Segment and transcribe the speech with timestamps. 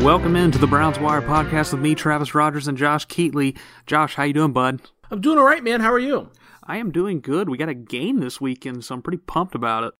[0.00, 3.58] Welcome into the Browns Wire podcast with me, Travis Rodgers, and Josh Keatley.
[3.84, 4.80] Josh, how you doing, bud?
[5.10, 5.80] I'm doing all right, man.
[5.80, 6.30] How are you?
[6.64, 7.50] I am doing good.
[7.50, 9.92] We got a game this weekend, so I'm pretty pumped about it.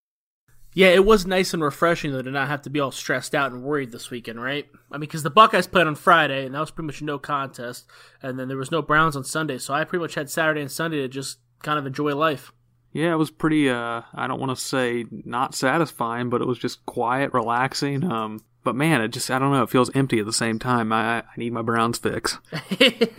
[0.72, 3.53] Yeah, it was nice and refreshing though to not have to be all stressed out
[3.53, 4.67] and worried this weekend, right?
[4.90, 7.87] I mean, because the Buckeyes played on Friday, and that was pretty much no contest,
[8.22, 10.72] and then there was no Browns on Sunday, so I pretty much had Saturday and
[10.72, 12.53] Sunday to just kind of enjoy life.
[12.92, 13.69] Yeah, it was pretty.
[13.69, 18.11] Uh, I don't want to say not satisfying, but it was just quiet, relaxing.
[18.11, 19.62] Um, but man, it just I don't know.
[19.62, 20.92] It feels empty at the same time.
[20.92, 22.38] I I need my Browns fix.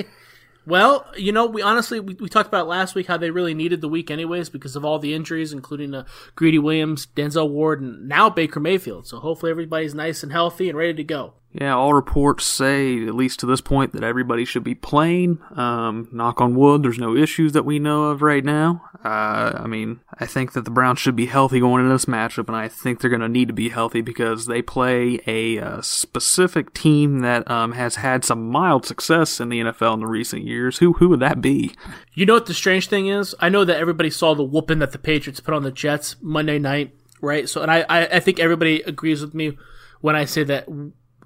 [0.65, 3.81] Well, you know, we honestly we, we talked about last week how they really needed
[3.81, 6.05] the week anyways because of all the injuries, including uh,
[6.35, 9.07] Greedy Williams, Denzel Ward, and now Baker Mayfield.
[9.07, 11.33] So hopefully everybody's nice and healthy and ready to go.
[11.53, 15.39] Yeah, all reports say, at least to this point, that everybody should be playing.
[15.53, 18.83] Um, knock on wood, there's no issues that we know of right now.
[19.03, 22.47] Uh, I mean, I think that the Browns should be healthy going into this matchup,
[22.47, 25.81] and I think they're going to need to be healthy because they play a uh,
[25.81, 30.43] specific team that um, has had some mild success in the NFL in the recent
[30.43, 30.77] years.
[30.77, 31.76] Who who would that be?
[32.13, 33.35] You know what the strange thing is?
[33.39, 36.59] I know that everybody saw the whooping that the Patriots put on the Jets Monday
[36.59, 37.49] night, right?
[37.49, 39.57] So, and I, I, I think everybody agrees with me
[39.99, 40.67] when I say that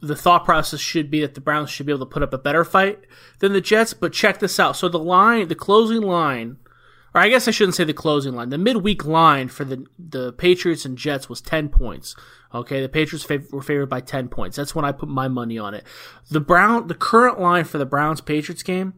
[0.08, 2.38] the thought process should be that the Browns should be able to put up a
[2.38, 3.00] better fight
[3.40, 3.94] than the Jets.
[3.94, 4.76] But check this out.
[4.76, 6.58] So the line, the closing line,
[7.14, 8.50] or I guess I shouldn't say the closing line.
[8.50, 12.16] The midweek line for the the Patriots and Jets was ten points.
[12.54, 14.58] Okay, the Patriots fav- were favored by ten points.
[14.58, 15.84] That's when I put my money on it.
[16.30, 18.94] The Brown, the current line for the Browns Patriots game,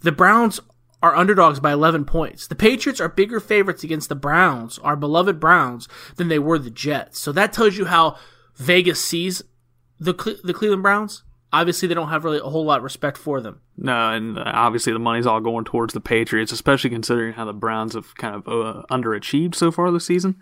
[0.00, 0.60] the Browns
[1.02, 2.46] are underdogs by 11 points.
[2.46, 6.70] The Patriots are bigger favorites against the Browns, our beloved Browns, than they were the
[6.70, 7.20] Jets.
[7.20, 8.16] So that tells you how
[8.56, 9.42] Vegas sees
[9.98, 11.22] the the Cleveland Browns.
[11.52, 13.60] Obviously, they don't have really a whole lot of respect for them.
[13.78, 17.52] No, and uh, obviously the money's all going towards the Patriots, especially considering how the
[17.52, 20.36] Browns have kind of uh, underachieved so far this season.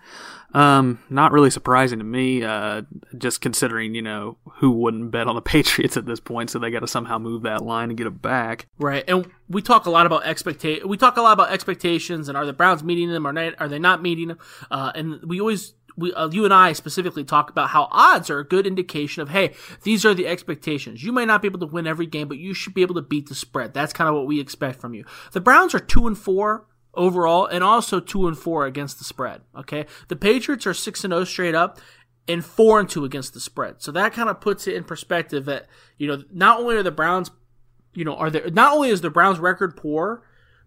[0.55, 2.83] Um, not really surprising to me, uh,
[3.19, 6.71] just considering you know who wouldn't bet on the Patriots at this point, so they
[6.71, 8.67] got to somehow move that line and get it back.
[8.79, 12.39] Right, and we talk a lot about expecta- We talk a lot about expectations, and
[12.39, 14.39] are the Browns meeting them, or not, are they not meeting them?
[14.71, 18.39] Uh, and we always we, uh, you and I specifically talk about how odds are
[18.39, 21.03] a good indication of, hey, these are the expectations.
[21.03, 23.03] You may not be able to win every game, but you should be able to
[23.03, 23.75] beat the spread.
[23.75, 25.05] That's kind of what we expect from you.
[25.33, 26.67] The Browns are two and four
[26.97, 29.43] overall, and also two and four against the spread.
[29.57, 31.81] Okay, the Patriots are six and zero straight up,
[32.29, 33.83] and four and two against the spread.
[33.83, 35.67] So that kind of puts it in perspective that
[35.99, 37.31] you know not only are the Browns,
[37.95, 40.23] you know, are there not only is the Browns record poor,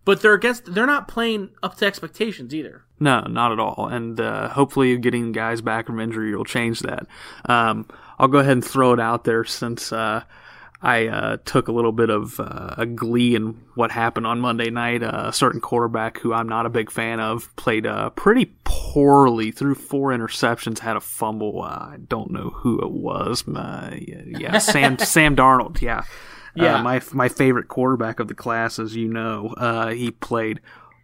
[0.07, 2.85] but they're against they're not playing up to expectations either.
[2.97, 3.89] No, not at all.
[3.91, 7.07] And uh, hopefully, getting guys back from injury will change that.
[7.43, 10.23] Um, I'll go ahead and throw it out there since uh,
[10.81, 14.69] I uh, took a little bit of uh, a glee in what happened on Monday
[14.69, 15.03] night.
[15.03, 19.51] Uh, a certain quarterback who I'm not a big fan of played uh, pretty poorly,
[19.51, 21.61] threw four interceptions, had a fumble.
[21.61, 23.43] I don't know who it was.
[23.45, 23.91] yeah,
[24.25, 25.81] yeah, Sam Sam Darnold.
[25.81, 26.05] Yeah.
[26.57, 26.79] Yeah.
[26.79, 30.59] Uh, my my favorite quarterback of the class, as you know, uh, he played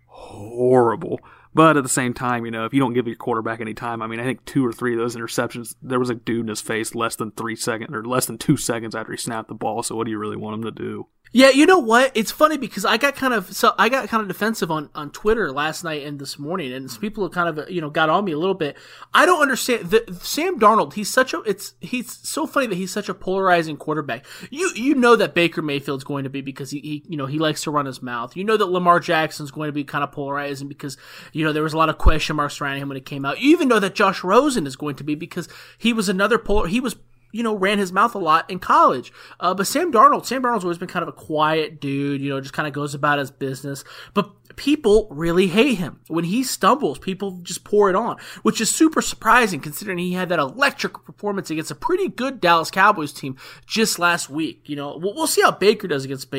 [0.07, 1.19] horrible.
[1.55, 4.01] But at the same time, you know, if you don't give your quarterback any time,
[4.01, 6.47] I mean, I think two or three of those interceptions, there was a dude in
[6.47, 9.53] his face less than three seconds or less than two seconds after he snapped the
[9.53, 9.83] ball.
[9.83, 11.07] So what do you really want him to do?
[11.35, 12.11] Yeah, you know what?
[12.13, 15.09] It's funny because I got kind of so I got kind of defensive on, on
[15.09, 18.23] Twitter last night and this morning, and people have kind of you know got on
[18.23, 18.77] me a little bit.
[19.15, 20.93] I don't understand the Sam Darnold.
[20.93, 24.27] He's such a it's he's so funny that he's such a polarizing quarterback.
[24.51, 27.39] You you know that Baker Mayfield's going to be because he, he you know he
[27.39, 28.37] likes to run his mouth.
[28.37, 30.97] You know that Lamar Jackson's going to be kind of polarizing because
[31.31, 33.41] you know there was a lot of question marks surrounding him when it came out.
[33.41, 36.67] You even know that Josh Rosen is going to be because he was another polar.
[36.67, 36.95] He was
[37.33, 39.11] you know, ran his mouth a lot in college.
[39.39, 42.39] Uh, but Sam Darnold, Sam Darnold's always been kind of a quiet dude, you know,
[42.39, 43.83] just kind of goes about his business.
[44.13, 45.99] But people really hate him.
[46.07, 50.29] When he stumbles, people just pour it on, which is super surprising considering he had
[50.29, 54.69] that electric performance against a pretty good Dallas Cowboys team just last week.
[54.69, 56.31] You know, we'll, we'll see how Baker does against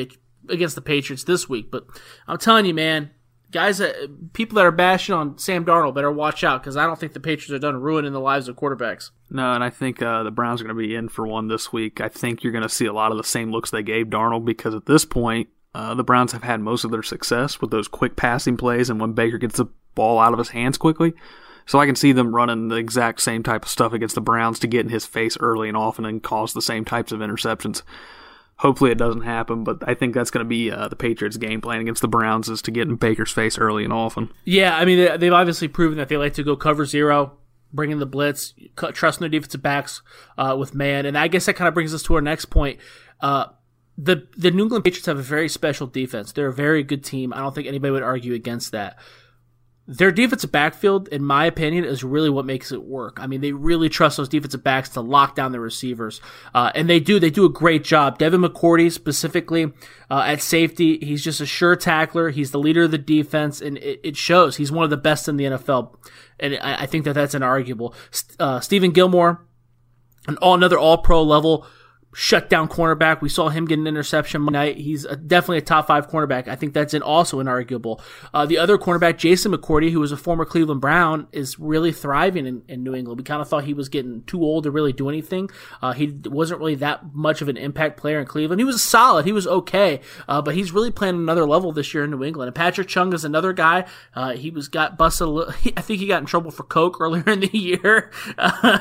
[0.49, 1.69] against the Patriots this week.
[1.71, 1.85] But
[2.25, 3.11] I'm telling you, man,
[3.51, 6.99] guys that people that are bashing on Sam Darnold better watch out because I don't
[6.99, 9.11] think the Patriots are done ruining the lives of quarterbacks.
[9.29, 11.71] No, and I think uh, the Browns are going to be in for one this
[11.71, 12.01] week.
[12.01, 14.45] I think you're going to see a lot of the same looks they gave Darnold
[14.45, 17.87] because at this point, uh, the Browns have had most of their success with those
[17.87, 21.13] quick passing plays and when Baker gets the ball out of his hands quickly.
[21.65, 24.59] So I can see them running the exact same type of stuff against the Browns
[24.59, 27.81] to get in his face early and often and cause the same types of interceptions.
[28.59, 31.59] Hopefully it doesn't happen, but I think that's going to be uh, the Patriots' game
[31.59, 34.31] plan against the Browns is to get in Baker's face early and often.
[34.45, 37.37] Yeah, I mean they've obviously proven that they like to go cover zero,
[37.73, 38.53] bring in the blitz,
[38.93, 40.01] trust their defensive backs
[40.37, 42.79] uh, with man, and I guess that kind of brings us to our next point.
[43.19, 43.47] Uh,
[43.97, 46.31] the the New England Patriots have a very special defense.
[46.31, 47.33] They're a very good team.
[47.33, 48.97] I don't think anybody would argue against that.
[49.87, 53.19] Their defensive backfield, in my opinion, is really what makes it work.
[53.21, 56.21] I mean, they really trust those defensive backs to lock down the receivers,
[56.55, 57.19] uh, and they do.
[57.19, 58.17] They do a great job.
[58.17, 59.71] Devin McCourty specifically
[60.09, 62.31] uh, at safety, he's just a sure tackler.
[62.31, 64.55] He's the leader of the defense, and it, it shows.
[64.55, 65.95] He's one of the best in the NFL,
[66.39, 67.93] and I, I think that that's inarguable.
[68.39, 69.45] Uh, Stephon Gilmore,
[70.27, 71.67] an all another All Pro level
[72.15, 73.19] shut down cornerback.
[73.19, 74.77] We saw him get an interception night.
[74.77, 76.47] He's a, definitely a top five cornerback.
[76.47, 78.01] I think that's an, also inarguable.
[78.33, 82.45] Uh, the other cornerback, Jason McCourty, who was a former Cleveland Brown, is really thriving
[82.45, 83.19] in, in New England.
[83.19, 85.49] We kind of thought he was getting too old to really do anything.
[85.81, 88.61] Uh, he wasn't really that much of an impact player in Cleveland.
[88.61, 89.25] He was solid.
[89.25, 92.47] He was okay, uh, but he's really playing another level this year in New England.
[92.47, 93.85] And Patrick Chung is another guy.
[94.15, 95.27] Uh, he was got busted.
[95.27, 98.79] Little, I think he got in trouble for coke earlier in the year, uh,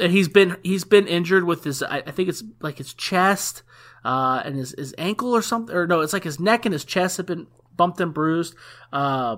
[0.00, 1.82] and he's been he's been injured with his.
[1.82, 3.62] I, I think it's like his chest
[4.04, 5.74] uh, and his, his ankle or something.
[5.74, 7.46] Or no, it's like his neck and his chest have been
[7.76, 8.54] bumped and bruised.
[8.92, 9.36] Uh,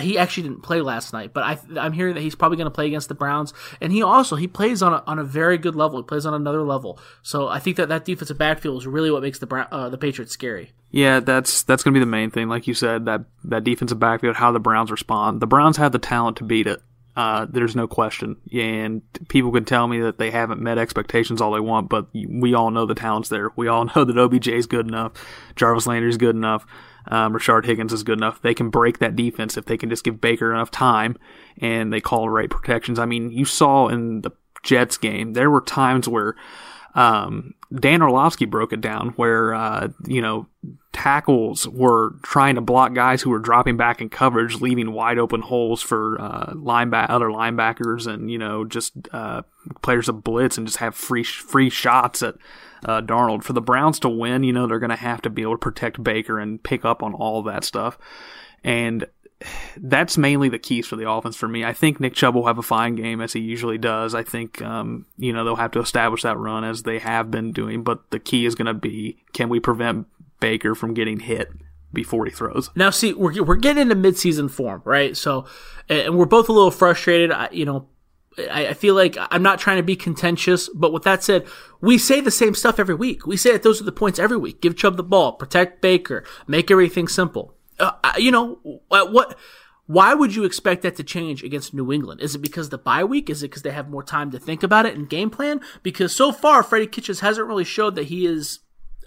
[0.00, 2.74] he actually didn't play last night, but I, I'm hearing that he's probably going to
[2.74, 3.52] play against the Browns.
[3.80, 5.98] And he also he plays on a, on a very good level.
[5.98, 6.98] He plays on another level.
[7.22, 10.32] So I think that that defensive backfield is really what makes the uh, the Patriots
[10.32, 10.72] scary.
[10.90, 12.48] Yeah, that's that's going to be the main thing.
[12.48, 15.40] Like you said, that that defensive backfield, how the Browns respond.
[15.40, 16.80] The Browns have the talent to beat it.
[17.18, 18.36] Uh, there's no question.
[18.52, 22.54] And people can tell me that they haven't met expectations all they want, but we
[22.54, 23.50] all know the talent's there.
[23.56, 25.14] We all know that OBJ is good enough.
[25.56, 26.64] Jarvis Landry is good enough.
[27.08, 28.40] Um, Rashard Higgins is good enough.
[28.40, 31.18] They can break that defense if they can just give Baker enough time
[31.60, 33.00] and they call the right protections.
[33.00, 34.30] I mean, you saw in the
[34.62, 36.36] Jets game, there were times where
[36.94, 40.46] um, Dan Orlovsky broke it down where, uh, you know,
[40.92, 45.40] tackles were trying to block guys who were dropping back in coverage, leaving wide open
[45.42, 49.42] holes for uh, lineback other linebackers and you know just uh,
[49.82, 52.34] players to blitz and just have free free shots at
[52.84, 53.44] uh, Darnold.
[53.44, 55.58] For the Browns to win, you know they're going to have to be able to
[55.58, 57.96] protect Baker and pick up on all that stuff.
[58.64, 59.06] And
[59.76, 61.64] that's mainly the keys for the offense for me.
[61.64, 64.14] I think Nick Chubb will have a fine game as he usually does.
[64.14, 67.52] I think um, you know they'll have to establish that run as they have been
[67.52, 70.06] doing, but the key is going to be can we prevent
[70.40, 71.50] Baker from getting hit
[71.92, 72.70] before he throws.
[72.74, 75.16] Now, see, we're we're getting into midseason form, right?
[75.16, 75.46] So,
[75.88, 77.30] and we're both a little frustrated.
[77.30, 77.88] I, you know,
[78.50, 81.46] I, I feel like I'm not trying to be contentious, but with that said,
[81.80, 83.26] we say the same stuff every week.
[83.26, 84.60] We say that those are the points every week.
[84.60, 89.38] Give Chubb the ball, protect Baker, make everything simple uh, you know, what,
[89.86, 92.20] why would you expect that to change against New England?
[92.20, 93.30] Is it because the bye week?
[93.30, 95.60] Is it because they have more time to think about it and game plan?
[95.82, 98.60] Because so far, Freddie Kitchens hasn't really showed that he is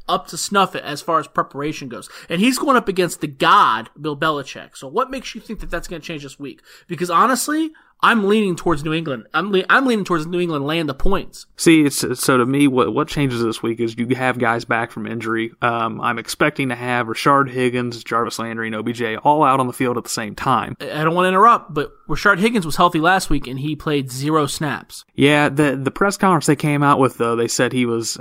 [0.10, 2.10] up to snuff as far as preparation goes.
[2.30, 4.76] And he's going up against the god, Bill Belichick.
[4.76, 6.62] So what makes you think that that's going to change this week?
[6.88, 7.72] Because honestly,
[8.04, 9.28] I'm leaning towards New England.
[9.34, 11.46] I'm le- I'm leaning towards New England land the points.
[11.56, 14.92] See, it's, so to me, what what changes this week is you have guys back
[14.92, 15.52] from injury.
[15.62, 19.74] Um, I'm expecting to have Rashard Higgins, Jarvis Landry, and OBJ all out on the
[19.74, 20.76] field at the same time.
[20.80, 24.12] I don't want to interrupt, but Rashard Higgins was healthy last week and he played
[24.12, 25.06] zero snaps.
[25.14, 28.18] Yeah, the the press conference they came out with though, they said he was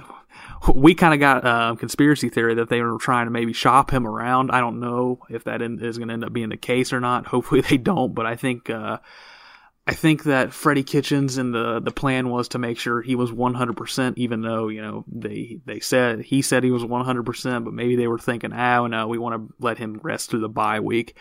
[0.74, 3.90] we kind of got a uh, conspiracy theory that they were trying to maybe shop
[3.90, 4.50] him around.
[4.50, 7.26] I don't know if that is going to end up being the case or not.
[7.26, 8.98] Hopefully they don't, but I think uh,
[9.86, 13.30] I think that Freddie Kitchens and the the plan was to make sure he was
[13.30, 17.96] 100%, even though you know they they said he said he was 100%, but maybe
[17.96, 21.16] they were thinking, oh no, we want to let him rest through the bye week.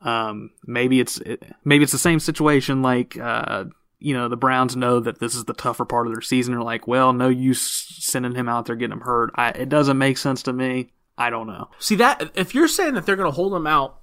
[0.00, 1.20] Um, maybe it's
[1.64, 3.64] maybe it's the same situation like uh,
[3.98, 6.54] you know the Browns know that this is the tougher part of their season.
[6.54, 9.30] They're like, well, no use sending him out there getting him hurt.
[9.34, 10.92] I, it doesn't make sense to me.
[11.16, 11.68] I don't know.
[11.78, 14.00] See that if you're saying that they're going to hold him out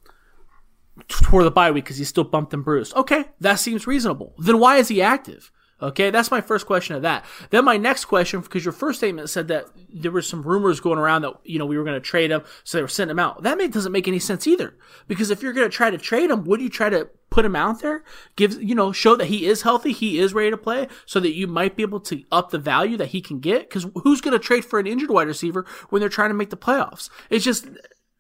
[1.10, 2.96] for the bye week because he's still bumped and bruised.
[2.96, 4.34] Okay, that seems reasonable.
[4.38, 5.52] Then why is he active?
[5.82, 7.26] Okay, that's my first question of that.
[7.50, 10.98] Then my next question, because your first statement said that there were some rumors going
[10.98, 13.20] around that you know we were going to trade him, so they were sending him
[13.20, 13.44] out.
[13.44, 14.78] That doesn't make any sense either.
[15.08, 17.58] Because if you're going to try to trade him, would you try to put him
[17.58, 18.06] out there,
[18.38, 21.36] give you know, show that he is healthy, he is ready to play, so that
[21.36, 23.70] you might be able to up the value that he can get?
[23.70, 26.52] Because who's going to trade for an injured wide receiver when they're trying to make
[26.52, 27.10] the playoffs?
[27.30, 27.68] It's just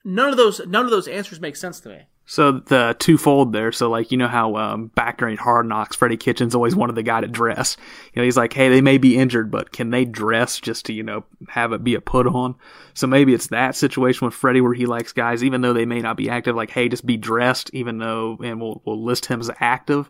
[0.06, 2.02] none of those none of those answers make sense to me.
[2.28, 3.72] So the twofold there.
[3.72, 7.04] So like you know how um, back during Hard Knocks, Freddie Kitchens always wanted the
[7.04, 7.76] guy to dress.
[8.14, 10.94] You know he's like, hey, they may be injured, but can they dress just to
[10.94, 12.56] you know have it be a put on?
[12.94, 16.02] So maybe it's that situation with Freddie where he likes guys, even though they may
[16.02, 19.40] not be active, like hey, just be dressed, even though and we'll we'll list him
[19.40, 20.10] as active.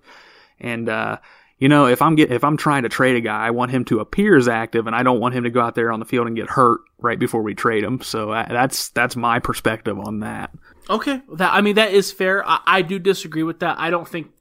[0.59, 1.17] And uh,
[1.57, 3.85] you know, if I'm get if I'm trying to trade a guy, I want him
[3.85, 6.05] to appear as active, and I don't want him to go out there on the
[6.05, 8.01] field and get hurt right before we trade him.
[8.01, 10.51] So uh, that's that's my perspective on that.
[10.89, 12.47] Okay, that I mean that is fair.
[12.47, 13.79] I, I do disagree with that.
[13.79, 14.31] I don't think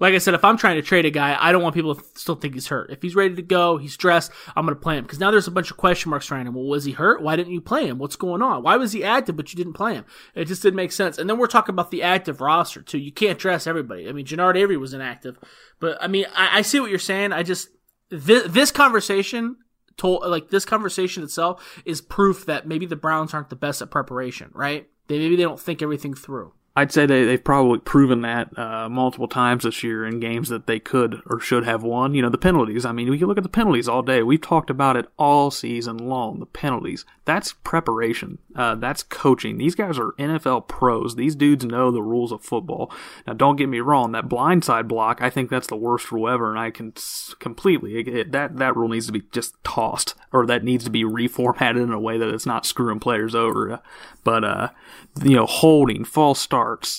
[0.00, 2.02] like I said, if I'm trying to trade a guy, I don't want people to
[2.14, 2.90] still think he's hurt.
[2.90, 5.04] If he's ready to go, he's dressed, I'm going to play him.
[5.04, 6.54] Because now there's a bunch of question marks around him.
[6.54, 7.22] Well, was he hurt?
[7.22, 7.98] Why didn't you play him?
[7.98, 8.62] What's going on?
[8.62, 10.06] Why was he active, but you didn't play him?
[10.34, 11.18] It just didn't make sense.
[11.18, 12.98] And then we're talking about the active roster, too.
[12.98, 14.08] You can't dress everybody.
[14.08, 15.38] I mean, Genard Avery was inactive.
[15.78, 17.34] But, I mean, I, I see what you're saying.
[17.34, 17.68] I just,
[18.08, 19.56] this, this conversation
[19.98, 23.90] told, like, this conversation itself is proof that maybe the Browns aren't the best at
[23.90, 24.88] preparation, right?
[25.08, 26.54] They, maybe they don't think everything through.
[26.76, 30.68] I'd say they, they've probably proven that uh, multiple times this year in games that
[30.68, 32.14] they could or should have won.
[32.14, 32.84] You know, the penalties.
[32.84, 34.22] I mean, we can look at the penalties all day.
[34.22, 36.38] We've talked about it all season long.
[36.38, 37.04] The penalties.
[37.24, 38.38] That's preparation.
[38.54, 39.58] Uh, that's coaching.
[39.58, 41.16] These guys are NFL pros.
[41.16, 42.92] These dudes know the rules of football.
[43.26, 44.12] Now, don't get me wrong.
[44.12, 46.92] That blindside block, I think that's the worst rule ever, and I can
[47.38, 51.04] completely it, that that rule needs to be just tossed, or that needs to be
[51.04, 53.80] reformatted in a way that it's not screwing players over.
[54.24, 54.68] But uh,
[55.22, 56.40] you know, holding, false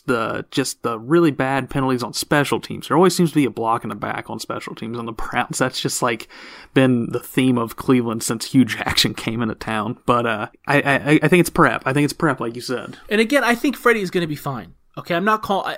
[0.05, 2.87] the just the really bad penalties on special teams.
[2.87, 5.11] There always seems to be a block in the back on special teams on the
[5.11, 5.57] Browns.
[5.57, 6.27] That's just like
[6.73, 9.99] been the theme of Cleveland since Hue Jackson came into town.
[10.05, 11.83] But uh, I, I I think it's prep.
[11.85, 12.97] I think it's prep, like you said.
[13.09, 14.75] And again, I think Freddie is going to be fine.
[14.97, 15.77] Okay, I'm not calling.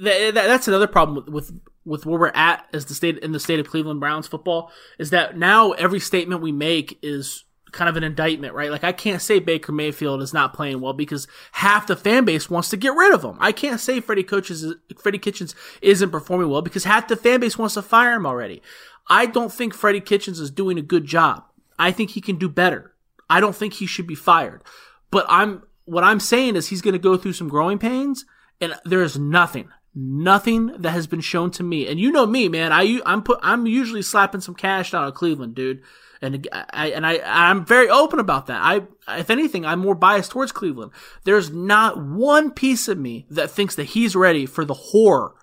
[0.00, 3.32] That, that, that's another problem with, with with where we're at as the state in
[3.32, 7.88] the state of Cleveland Browns football is that now every statement we make is kind
[7.88, 8.70] of an indictment, right?
[8.70, 12.48] Like I can't say Baker Mayfield is not playing well because half the fan base
[12.48, 13.36] wants to get rid of him.
[13.40, 17.58] I can't say Freddie Coaches, Freddie Kitchens isn't performing well because half the fan base
[17.58, 18.62] wants to fire him already.
[19.08, 21.44] I don't think Freddie Kitchens is doing a good job.
[21.78, 22.92] I think he can do better.
[23.28, 24.62] I don't think he should be fired.
[25.10, 28.24] But I'm what I'm saying is he's going to go through some growing pains
[28.60, 29.68] and there is nothing
[29.98, 31.88] nothing that has been shown to me.
[31.88, 32.72] And you know me, man.
[32.72, 35.82] I I'm put I'm usually slapping some cash down on Cleveland, dude
[36.22, 38.60] and I and I I'm very open about that.
[38.62, 38.82] I
[39.18, 40.92] if anything, I'm more biased towards Cleveland.
[41.24, 45.34] There's not one piece of me that thinks that he's ready for the horror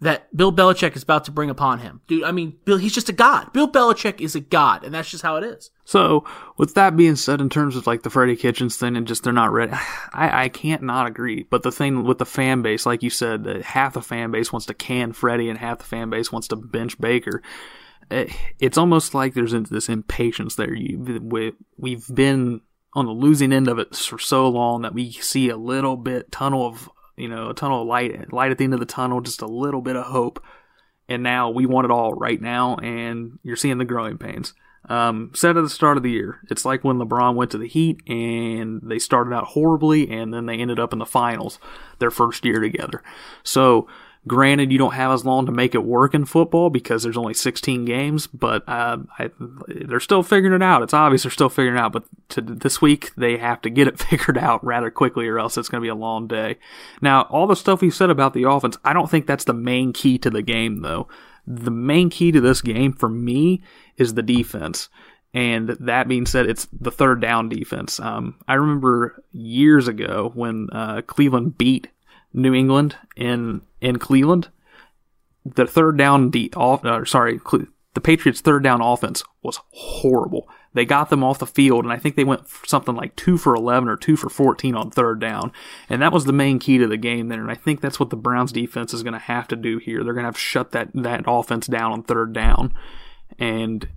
[0.00, 2.00] that Bill Belichick is about to bring upon him.
[2.06, 3.52] Dude, I mean, Bill, he's just a god.
[3.52, 5.70] Bill Belichick is a god, and that's just how it is.
[5.84, 6.24] So,
[6.56, 9.32] with that being said, in terms of like the Freddie Kitchens thing and just they're
[9.32, 9.72] not ready,
[10.12, 11.46] I, I can't not agree.
[11.50, 14.66] But the thing with the fan base, like you said, half the fan base wants
[14.66, 17.42] to can Freddie and half the fan base wants to bench Baker
[18.10, 20.74] it's almost like there's this impatience there.
[20.74, 22.60] You, we've been
[22.94, 26.32] on the losing end of it for so long that we see a little bit
[26.32, 29.20] tunnel of, you know, a tunnel of light, light at the end of the tunnel,
[29.20, 30.42] just a little bit of hope.
[31.08, 34.52] And now we want it all right now, and you're seeing the growing pains.
[34.88, 37.68] Um, said at the start of the year, it's like when LeBron went to the
[37.68, 41.58] Heat and they started out horribly, and then they ended up in the finals
[41.98, 43.02] their first year together.
[43.42, 43.86] So
[44.28, 47.34] Granted, you don't have as long to make it work in football because there's only
[47.34, 49.30] 16 games, but uh, I,
[49.68, 50.82] they're still figuring it out.
[50.82, 53.88] It's obvious they're still figuring it out, but to, this week they have to get
[53.88, 56.58] it figured out rather quickly, or else it's going to be a long day.
[57.00, 59.92] Now, all the stuff you said about the offense, I don't think that's the main
[59.92, 61.08] key to the game, though.
[61.46, 63.62] The main key to this game for me
[63.96, 64.90] is the defense.
[65.32, 68.00] And that being said, it's the third down defense.
[68.00, 71.88] Um, I remember years ago when uh, Cleveland beat
[72.32, 74.48] New England in in Cleveland,
[75.44, 77.40] the third down the off uh, sorry
[77.94, 80.48] the Patriots third down offense was horrible.
[80.74, 83.54] They got them off the field, and I think they went something like two for
[83.54, 85.52] eleven or two for fourteen on third down,
[85.88, 87.40] and that was the main key to the game there.
[87.40, 90.04] And I think that's what the Browns defense is going to have to do here.
[90.04, 92.74] They're going to have to shut that that offense down on third down,
[93.38, 93.88] and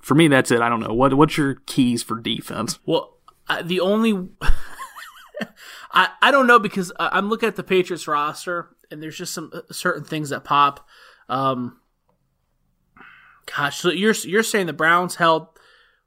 [0.00, 0.60] for me, that's it.
[0.60, 2.78] I don't know what what's your keys for defense.
[2.86, 3.18] Well,
[3.62, 4.28] the only
[5.92, 9.50] I, I don't know because I'm looking at the Patriots roster and there's just some
[9.52, 10.86] uh, certain things that pop.
[11.28, 11.80] Um,
[13.54, 15.48] gosh, so you're you're saying the Browns held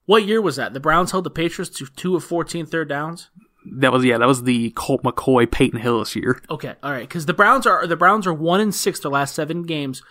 [0.08, 0.74] what year was that?
[0.74, 3.30] The Browns held the Patriots to two of 14 third downs.
[3.70, 6.42] That was yeah, that was the Colt McCoy Peyton Hillis year.
[6.50, 9.36] Okay, all right, because the Browns are the Browns are one in six their last
[9.36, 10.02] seven games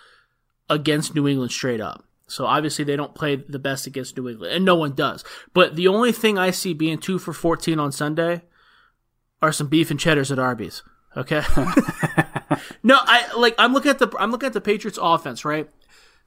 [0.69, 2.05] against New England straight up.
[2.29, 5.25] So obviously they don't play the best against New England, and no one does.
[5.55, 8.43] But the only thing I see being two for 14 on Sunday
[9.41, 10.83] are some beef and cheddars at Arby's.
[11.17, 11.43] Okay.
[12.83, 15.69] no, I like I'm looking at the I'm looking at the Patriots offense, right?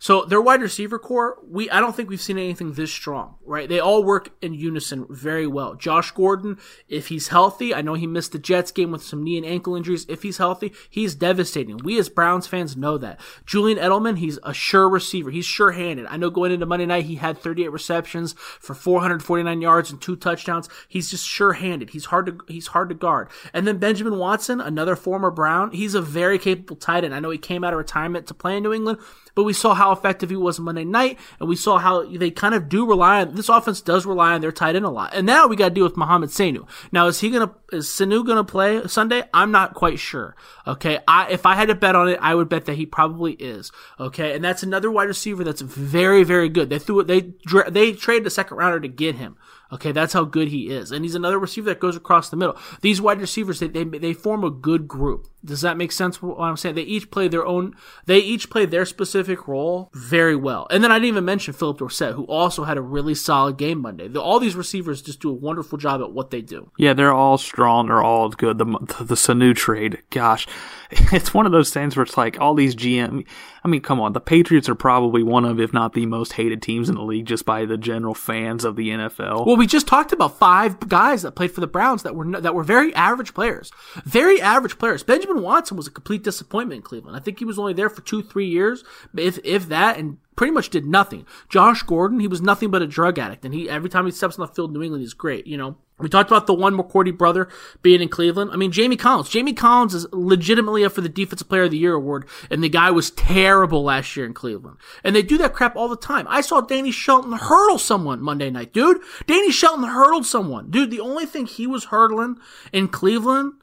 [0.02, 3.68] So their wide receiver core, we I don't think we've seen anything this strong, right?
[3.68, 5.76] They all work in unison very well.
[5.76, 9.38] Josh Gordon, if he's healthy, I know he missed the Jets game with some knee
[9.38, 10.06] and ankle injuries.
[10.08, 11.78] If he's healthy, he's devastating.
[11.84, 13.20] We as Browns fans know that.
[13.46, 15.32] Julian Edelman, he's a sure receiver.
[15.32, 16.06] He's sure-handed.
[16.06, 20.16] I know going into Monday night he had 38 receptions for 449 yards and two
[20.16, 20.70] touchdowns.
[20.88, 21.90] He's just sure-handed.
[21.90, 23.28] He's hard to he's hard to guard.
[23.54, 27.14] And then Benjamin Watson, another former Brown, he's a very capable tight end.
[27.14, 29.00] I know he came out of retirement to play in New England,
[29.36, 32.32] but we saw how how effective he was Monday night, and we saw how they
[32.32, 35.14] kind of do rely on this offense does rely on their tight end a lot.
[35.14, 36.68] And now we got to deal with Mohamed Sanu.
[36.92, 39.24] Now is he gonna is Sanu gonna play Sunday?
[39.34, 40.36] I'm not quite sure.
[40.68, 43.34] Okay, I if I had to bet on it, I would bet that he probably
[43.34, 43.72] is.
[44.00, 46.70] Okay, and that's another wide receiver that's very very good.
[46.70, 47.08] They threw it.
[47.08, 47.34] They
[47.70, 49.38] they traded a second rounder to get him.
[49.72, 52.58] Okay, that's how good he is, and he's another receiver that goes across the middle.
[52.82, 55.28] These wide receivers, they they, they form a good group.
[55.46, 56.22] Does that make sense?
[56.22, 56.76] What I'm saying?
[56.76, 57.76] They each play their own.
[58.06, 60.68] They each play their specific role very well.
[60.70, 63.80] And then I didn't even mention Phillip Dorsett, who also had a really solid game
[63.80, 64.12] Monday.
[64.16, 66.72] All these receivers just do a wonderful job at what they do.
[66.78, 67.88] Yeah, they're all strong.
[67.88, 68.58] They're all good.
[68.58, 70.48] The the, the Sanu trade, gosh,
[71.12, 73.24] it's one of those things where it's like all these GM.
[73.64, 76.64] I mean, come on, the Patriots are probably one of, if not the most hated
[76.64, 79.46] teams in the league, just by the general fans of the NFL.
[79.46, 82.56] Well, we just talked about five guys that played for the Browns that were that
[82.56, 83.72] were very average players,
[84.04, 85.04] very average players.
[85.04, 87.16] Benjamin Watson was a complete disappointment in Cleveland.
[87.16, 88.84] I think he was only there for two, three years,
[89.16, 91.28] if if that, and pretty much did nothing.
[91.50, 94.40] Josh Gordon, he was nothing but a drug addict, and he every time he steps
[94.40, 95.46] on the field in New England, he's great.
[95.46, 97.50] You know, we talked about the one McCourty brother
[97.82, 98.52] being in Cleveland.
[98.52, 99.30] I mean, Jamie Collins.
[99.30, 102.70] Jamie Collins is legitimately up for the Defensive Player of the Year award, and the
[102.70, 104.78] guy was terrible last year in Cleveland.
[105.04, 106.26] And they do that crap all the time.
[106.30, 109.02] I saw Danny Shelton hurdle someone Monday night, dude.
[109.28, 110.92] Danny Shelton hurdled someone, dude.
[110.92, 112.38] The only thing he was hurdling
[112.72, 113.54] in Cleveland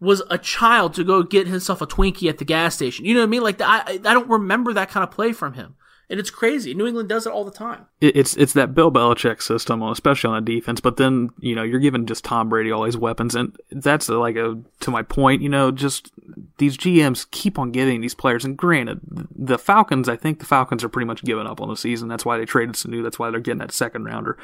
[0.00, 3.04] was a child to go get himself a Twinkie at the gas station.
[3.04, 3.42] You know what I mean?
[3.42, 5.76] Like I, I don't remember that kind of play from him
[6.10, 6.74] and it's crazy.
[6.74, 7.86] New England does it all the time.
[8.00, 10.80] It's it's that Bill Belichick system, especially on the defense.
[10.80, 14.34] But then you know you're giving just Tom Brady all these weapons, and that's like
[14.34, 15.40] a to my point.
[15.40, 16.10] You know, just
[16.58, 18.44] these GMs keep on giving these players.
[18.44, 19.00] And granted,
[19.34, 22.08] the Falcons, I think the Falcons are pretty much giving up on the season.
[22.08, 23.04] That's why they traded Sanu.
[23.04, 24.36] That's why they're getting that second rounder.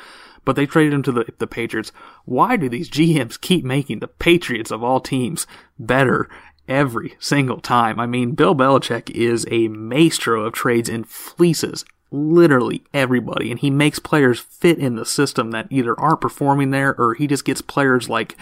[0.45, 1.91] But they traded him to the the Patriots.
[2.27, 5.49] Why do these GMs keep making the Patriots of all teams
[5.81, 6.29] better
[6.69, 7.99] every single time.
[8.01, 13.71] I mean, Bill Belichick is a maestro of trades and fleeces literally everybody, and he
[13.71, 17.61] makes players fit in the system that either aren't performing there or he just gets
[17.61, 18.37] players like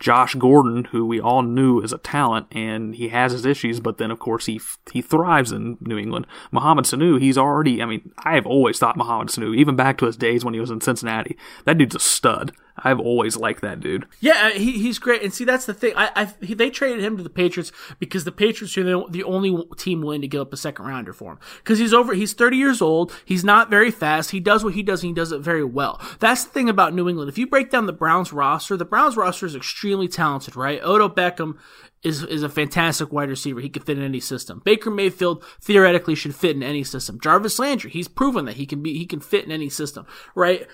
[0.00, 3.98] Josh Gordon, who we all knew is a talent, and he has his issues, but
[3.98, 4.58] then of course he
[4.90, 6.26] he thrives in New England.
[6.50, 7.82] Mohamed Sanu, he's already.
[7.82, 10.70] I mean, I've always thought Mohamed Sanu, even back to his days when he was
[10.70, 12.52] in Cincinnati, that dude's a stud.
[12.76, 14.06] I've always liked that dude.
[14.20, 15.22] Yeah, uh, he, he's great.
[15.22, 15.92] And see, that's the thing.
[15.96, 19.24] I, I he, they traded him to the Patriots because the Patriots are the, the
[19.24, 21.38] only team willing to give up a second rounder for him.
[21.58, 22.14] Because he's over.
[22.14, 23.12] He's 30 years old.
[23.24, 24.30] He's not very fast.
[24.30, 26.00] He does what he does, and he does it very well.
[26.18, 27.28] That's the thing about New England.
[27.28, 30.82] If you break down the Browns roster, the Browns roster is extremely talented, right?
[30.82, 31.58] Odell Beckham
[32.02, 33.60] is is a fantastic wide receiver.
[33.60, 34.62] He can fit in any system.
[34.64, 37.20] Baker Mayfield theoretically should fit in any system.
[37.20, 40.66] Jarvis Landry, he's proven that he can be he can fit in any system, right?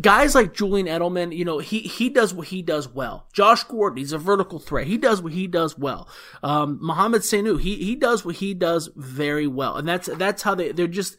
[0.00, 3.26] Guys like Julian Edelman, you know, he he does what he does well.
[3.32, 4.86] Josh Gordon, he's a vertical threat.
[4.86, 6.08] He does what he does well.
[6.42, 10.54] Um, Mohamed Sanu, he he does what he does very well, and that's that's how
[10.54, 11.16] they they're just.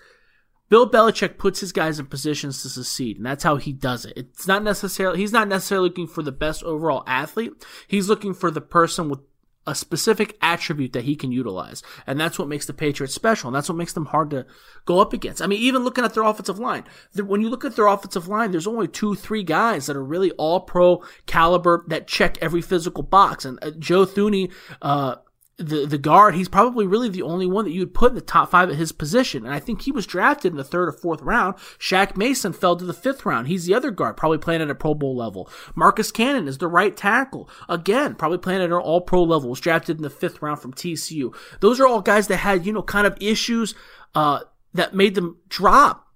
[0.69, 4.13] Bill Belichick puts his guys in positions to succeed, and that's how he does it.
[4.15, 7.51] It's not necessarily he's not necessarily looking for the best overall athlete.
[7.89, 9.19] He's looking for the person with
[9.67, 11.84] a specific attribute that he can utilize.
[12.08, 13.47] And that's what makes the Patriots special.
[13.47, 14.45] And that's what makes them hard to
[14.86, 15.41] go up against.
[15.41, 16.84] I mean, even looking at their offensive line,
[17.15, 20.32] when you look at their offensive line, there's only two, three guys that are really
[20.32, 23.45] all pro caliber that check every physical box.
[23.45, 25.15] And uh, Joe Thuney, uh,
[25.62, 28.21] the the guard, he's probably really the only one that you would put in the
[28.21, 29.45] top five at his position.
[29.45, 31.56] And I think he was drafted in the third or fourth round.
[31.80, 33.47] Shaq Mason fell to the fifth round.
[33.47, 35.50] He's the other guard, probably playing at a Pro Bowl level.
[35.76, 37.50] Marcus Cannon is the right tackle.
[37.69, 39.50] Again, probably playing at an all pro level.
[39.50, 41.36] Was drafted in the fifth round from TCU.
[41.60, 43.76] Those are all guys that had, you know, kind of issues
[44.15, 44.41] uh,
[44.74, 46.08] that made them drop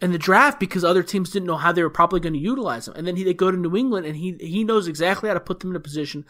[0.00, 2.86] in the draft because other teams didn't know how they were probably going to utilize
[2.86, 2.94] them.
[2.96, 5.40] And then he, they go to New England and he he knows exactly how to
[5.40, 6.26] put them in a position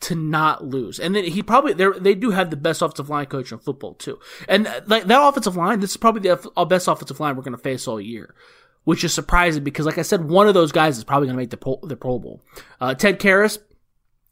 [0.00, 1.00] to not lose.
[1.00, 3.94] And then he probably they they do have the best offensive line coach in football
[3.94, 4.18] too.
[4.48, 7.62] And like that offensive line, this is probably the best offensive line we're going to
[7.62, 8.34] face all year.
[8.84, 11.42] Which is surprising because, like I said, one of those guys is probably going to
[11.42, 12.40] make the Pro, the Pro Bowl.
[12.80, 13.58] Uh, Ted Karras,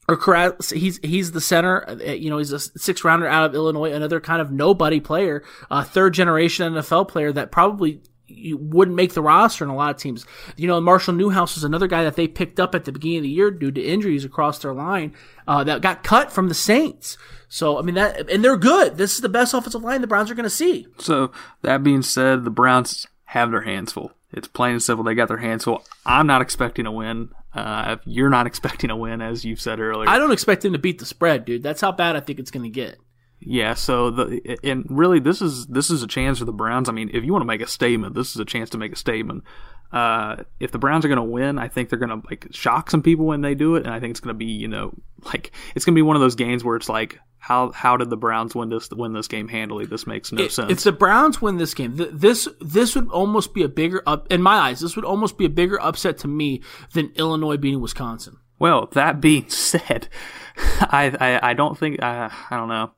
[0.08, 1.88] or he's he's the center.
[1.88, 5.42] Uh, you know, he's a six rounder out of Illinois, another kind of nobody player,
[5.72, 9.90] uh, third generation NFL player that probably you wouldn't make the roster in a lot
[9.90, 10.24] of teams.
[10.56, 13.22] You know, Marshall Newhouse is another guy that they picked up at the beginning of
[13.24, 15.14] the year due to injuries across their line
[15.46, 17.18] uh, that got cut from the Saints.
[17.48, 18.96] So I mean that, and they're good.
[18.96, 20.86] This is the best offensive line the Browns are going to see.
[20.98, 21.32] So
[21.62, 24.12] that being said, the Browns have their hands full.
[24.32, 25.04] It's plain and simple.
[25.04, 25.84] They got their hands full.
[26.04, 27.30] I'm not expecting a win.
[27.54, 30.08] Uh, you're not expecting a win, as you've said earlier.
[30.08, 31.62] I don't expect them to beat the spread, dude.
[31.62, 32.98] That's how bad I think it's going to get.
[33.46, 36.88] Yeah, so the and really this is this is a chance for the Browns.
[36.88, 38.92] I mean, if you want to make a statement, this is a chance to make
[38.92, 39.44] a statement.
[39.92, 42.90] Uh, if the Browns are going to win, I think they're going to like shock
[42.90, 44.94] some people when they do it, and I think it's going to be you know
[45.24, 48.08] like it's going to be one of those games where it's like how how did
[48.08, 49.84] the Browns win this win this game handily?
[49.84, 50.72] This makes no sense.
[50.72, 54.32] If the Browns win this game, th- this this would almost be a bigger up
[54.32, 54.80] in my eyes.
[54.80, 56.62] This would almost be a bigger upset to me
[56.94, 58.38] than Illinois beating Wisconsin.
[58.58, 60.08] Well, that being said,
[60.56, 62.92] I I, I don't think I I don't know.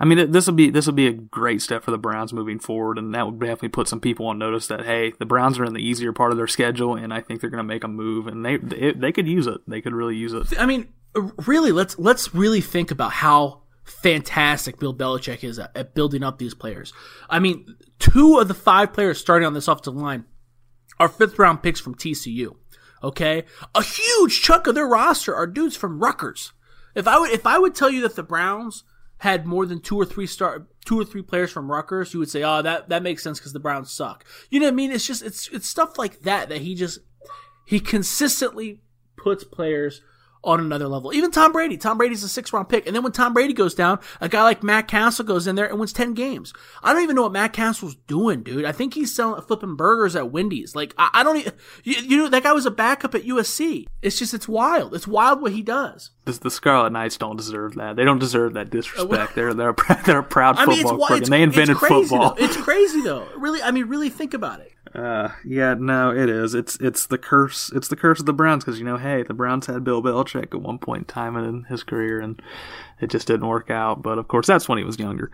[0.00, 2.58] I mean, this will be this will be a great step for the Browns moving
[2.58, 5.64] forward, and that would definitely put some people on notice that hey, the Browns are
[5.64, 7.88] in the easier part of their schedule, and I think they're going to make a
[7.88, 9.60] move, and they, they they could use it.
[9.68, 10.58] They could really use it.
[10.58, 15.76] I mean, uh, really, let's let's really think about how fantastic Bill Belichick is at,
[15.76, 16.94] at building up these players.
[17.28, 20.24] I mean, two of the five players starting on this offensive line
[20.98, 22.56] are fifth round picks from TCU.
[23.02, 26.52] Okay, a huge chunk of their roster are dudes from Rutgers.
[26.94, 28.84] If I would if I would tell you that the Browns
[29.20, 32.30] had more than two or three star two or three players from Rutgers, you would
[32.30, 34.90] say, "Oh, that that makes sense because the Browns suck." You know what I mean?
[34.90, 37.00] It's just it's it's stuff like that that he just
[37.66, 38.80] he consistently
[39.16, 40.00] puts players
[40.42, 41.12] on another level.
[41.12, 41.76] Even Tom Brady.
[41.76, 42.86] Tom Brady's a six round pick.
[42.86, 45.66] And then when Tom Brady goes down, a guy like Matt Cassel goes in there
[45.66, 46.52] and wins 10 games.
[46.82, 48.64] I don't even know what Matt Cassel's doing, dude.
[48.64, 50.74] I think he's selling, flipping burgers at Wendy's.
[50.74, 51.52] Like, I, I don't even,
[51.84, 53.86] you, you, know, that guy was a backup at USC.
[54.02, 54.94] It's just, it's wild.
[54.94, 56.10] It's wild what he does.
[56.24, 57.96] The, the Scarlet Knights don't deserve that.
[57.96, 59.12] They don't deserve that disrespect.
[59.12, 61.30] Uh, they're, they're, a, they're a proud I mean, football program.
[61.30, 62.34] They invented football.
[62.34, 62.44] Though.
[62.44, 63.26] It's crazy though.
[63.36, 64.72] Really, I mean, really think about it.
[64.94, 66.54] Uh, yeah, no, it is.
[66.54, 67.70] It's it's the curse.
[67.72, 70.52] It's the curse of the Browns because you know, hey, the Browns had Bill Belichick
[70.54, 72.42] at one point in time in his career, and
[73.00, 74.02] it just didn't work out.
[74.02, 75.30] But of course, that's when he was younger.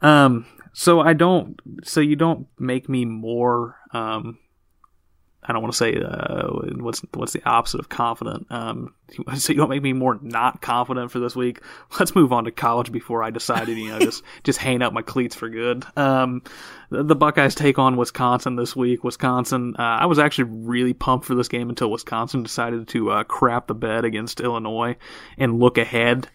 [0.00, 1.60] Um, so I don't.
[1.82, 4.38] So you don't make me more um
[5.42, 8.46] I don't want to say uh, what's what's the opposite of confident.
[8.50, 8.94] Um,
[9.36, 11.60] so you don't make me more not confident for this week.
[11.98, 15.02] Let's move on to college before I decided, you know, just just hang up my
[15.02, 15.84] cleats for good.
[15.96, 16.42] Um,
[16.90, 19.02] the, the, Buckeyes take on Wisconsin this week.
[19.02, 23.24] Wisconsin, uh, I was actually really pumped for this game until Wisconsin decided to uh,
[23.24, 24.96] crap the bed against Illinois
[25.38, 26.28] and look ahead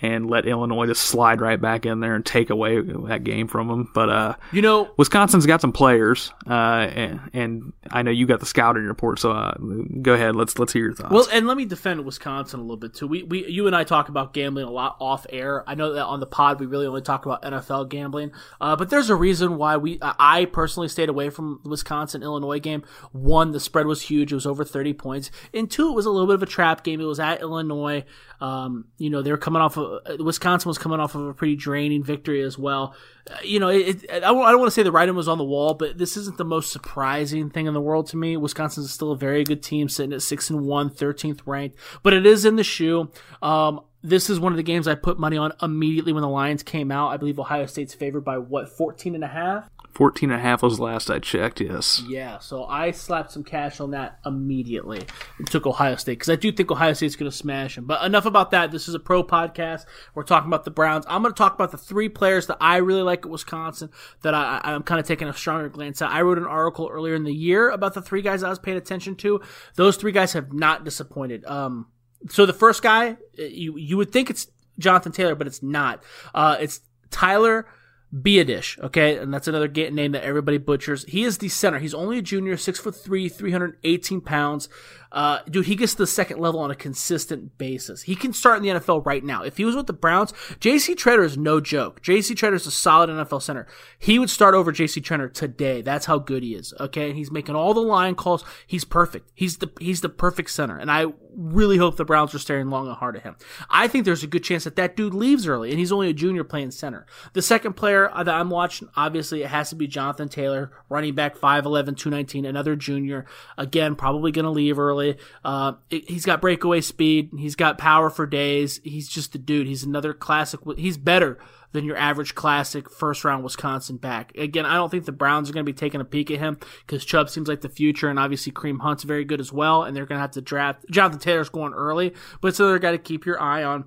[0.00, 3.68] and let Illinois just slide right back in there and take away that game from
[3.68, 3.90] them.
[3.92, 8.40] But uh, you know, Wisconsin's got some players, uh, and, and, I know you got
[8.40, 9.18] the scouting report.
[9.18, 9.54] So uh,
[10.02, 11.12] go ahead, let's let's hear your thoughts.
[11.12, 13.06] Well, and let me defend Wisconsin a little bit too.
[13.06, 15.68] We, we you and I talk about gambling a lot off air.
[15.68, 18.90] I know that on the pod we really only talk about NFL gambling, uh, but
[18.90, 22.84] there's a reason why we I personally stayed away from the Wisconsin Illinois game.
[23.12, 26.10] One, the spread was huge; it was over 30 points, and two, it was a
[26.10, 27.00] little bit of a trap game.
[27.00, 28.04] It was at Illinois.
[28.40, 31.34] Um, you know, they were coming off of uh, Wisconsin was coming off of a
[31.34, 32.94] pretty draining victory as well.
[33.28, 35.28] Uh, you know, it, it, I, don't, I don't want to say the writing was
[35.28, 38.36] on the wall, but this isn't the most surprising thing in the world to me.
[38.36, 42.12] Wisconsin is still a very good team, sitting at six and one, 13th ranked, but
[42.12, 43.10] it is in the shoe.
[43.42, 46.62] Um, this is one of the games I put money on immediately when the Lions
[46.62, 47.08] came out.
[47.08, 49.68] I believe Ohio State's favored by what, 14 and a half?
[49.98, 52.04] 14 and a half was last I checked, yes.
[52.06, 55.02] Yeah, so I slapped some cash on that immediately
[55.38, 57.84] and took Ohio State because I do think Ohio State's going to smash them.
[57.84, 58.70] But enough about that.
[58.70, 59.86] This is a pro podcast.
[60.14, 61.04] We're talking about the Browns.
[61.08, 63.90] I'm going to talk about the three players that I really like at Wisconsin
[64.22, 66.12] that I, I'm kind of taking a stronger glance at.
[66.12, 68.76] I wrote an article earlier in the year about the three guys I was paying
[68.76, 69.40] attention to.
[69.74, 71.44] Those three guys have not disappointed.
[71.44, 71.88] Um,
[72.28, 74.46] so the first guy, you you would think it's
[74.78, 76.04] Jonathan Taylor, but it's not.
[76.32, 77.66] Uh, it's Tyler
[78.14, 81.04] Biadasz, okay, and that's another name that everybody butchers.
[81.04, 81.78] He is the center.
[81.78, 84.70] He's only a junior, six foot three, three hundred eighteen pounds.
[85.10, 88.02] Uh, dude, he gets to the second level on a consistent basis.
[88.02, 89.42] He can start in the NFL right now.
[89.42, 90.94] If he was with the Browns, J.C.
[90.94, 92.02] Tretter is no joke.
[92.02, 92.34] J.C.
[92.34, 93.66] Tretter is a solid NFL center.
[93.98, 95.00] He would start over J.C.
[95.00, 95.80] Tretter today.
[95.80, 96.74] That's how good he is.
[96.78, 98.44] Okay, and he's making all the line calls.
[98.66, 99.30] He's perfect.
[99.34, 102.88] He's the he's the perfect center, and I really hope the Browns are staring long
[102.88, 103.36] and hard at him.
[103.70, 106.14] I think there's a good chance that that dude leaves early, and he's only a
[106.14, 107.06] junior playing center.
[107.32, 111.36] The second player that I'm watching, obviously, it has to be Jonathan Taylor, running back
[111.36, 113.24] 5'11", 219, another junior.
[113.56, 115.16] Again, probably going to leave early early.
[115.44, 117.30] Uh, he's got breakaway speed.
[117.36, 118.80] He's got power for days.
[118.84, 119.66] He's just a dude.
[119.66, 120.60] He's another classic.
[120.76, 121.38] He's better
[121.72, 124.36] than your average classic first round Wisconsin back.
[124.36, 126.58] Again, I don't think the Browns are going to be taking a peek at him
[126.86, 129.94] because Chubb seems like the future, and obviously Kareem Hunt's very good as well, and
[129.94, 130.84] they're going to have to draft.
[130.90, 133.84] Jonathan Taylor's going early, but it's another guy to keep your eye on.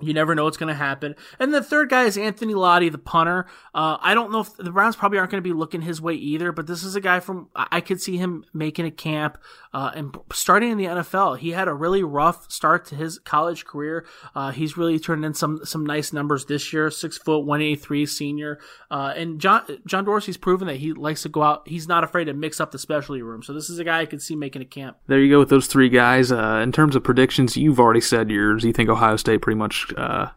[0.00, 1.14] You never know what's going to happen.
[1.38, 3.46] And the third guy is Anthony Lotti, the punter.
[3.74, 6.14] Uh, I don't know if the Browns probably aren't going to be looking his way
[6.14, 9.38] either, but this is a guy from, I could see him making a camp,
[9.72, 11.38] uh, and starting in the NFL.
[11.38, 14.06] He had a really rough start to his college career.
[14.34, 18.58] Uh, he's really turned in some, some nice numbers this year, six foot, 183 senior.
[18.90, 21.68] Uh, and John, John Dorsey's proven that he likes to go out.
[21.68, 23.42] He's not afraid to mix up the specialty room.
[23.42, 24.96] So this is a guy I could see making a camp.
[25.06, 26.32] There you go with those three guys.
[26.32, 28.64] Uh, in terms of predictions, you've already said yours.
[28.64, 30.30] You think Ohio State pretty much uh,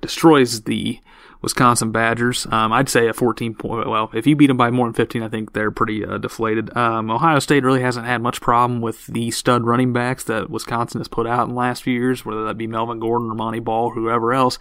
[0.00, 1.00] destroys the
[1.44, 2.46] Wisconsin Badgers.
[2.50, 3.88] Um, I'd say a 14 point.
[3.88, 6.76] Well, if you beat them by more than 15, I think they're pretty uh, deflated.
[6.76, 11.00] Um, Ohio State really hasn't had much problem with the stud running backs that Wisconsin
[11.00, 13.60] has put out in the last few years, whether that be Melvin Gordon or Montee
[13.60, 14.58] Ball or whoever else.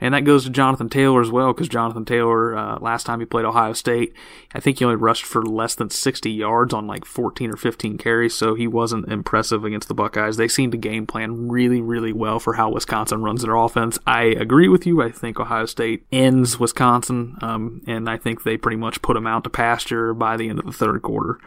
[0.00, 3.26] And that goes to Jonathan Taylor as well, because Jonathan Taylor, uh, last time he
[3.26, 4.12] played Ohio State,
[4.54, 7.98] I think he only rushed for less than 60 yards on like 14 or 15
[7.98, 10.36] carries, so he wasn't impressive against the Buckeyes.
[10.36, 13.98] They seem to game plan really, really well for how Wisconsin runs their offense.
[14.06, 15.02] I agree with you.
[15.02, 19.26] I think Ohio State ends Wisconsin, um, and I think they pretty much put them
[19.26, 21.38] out to pasture by the end of the third quarter.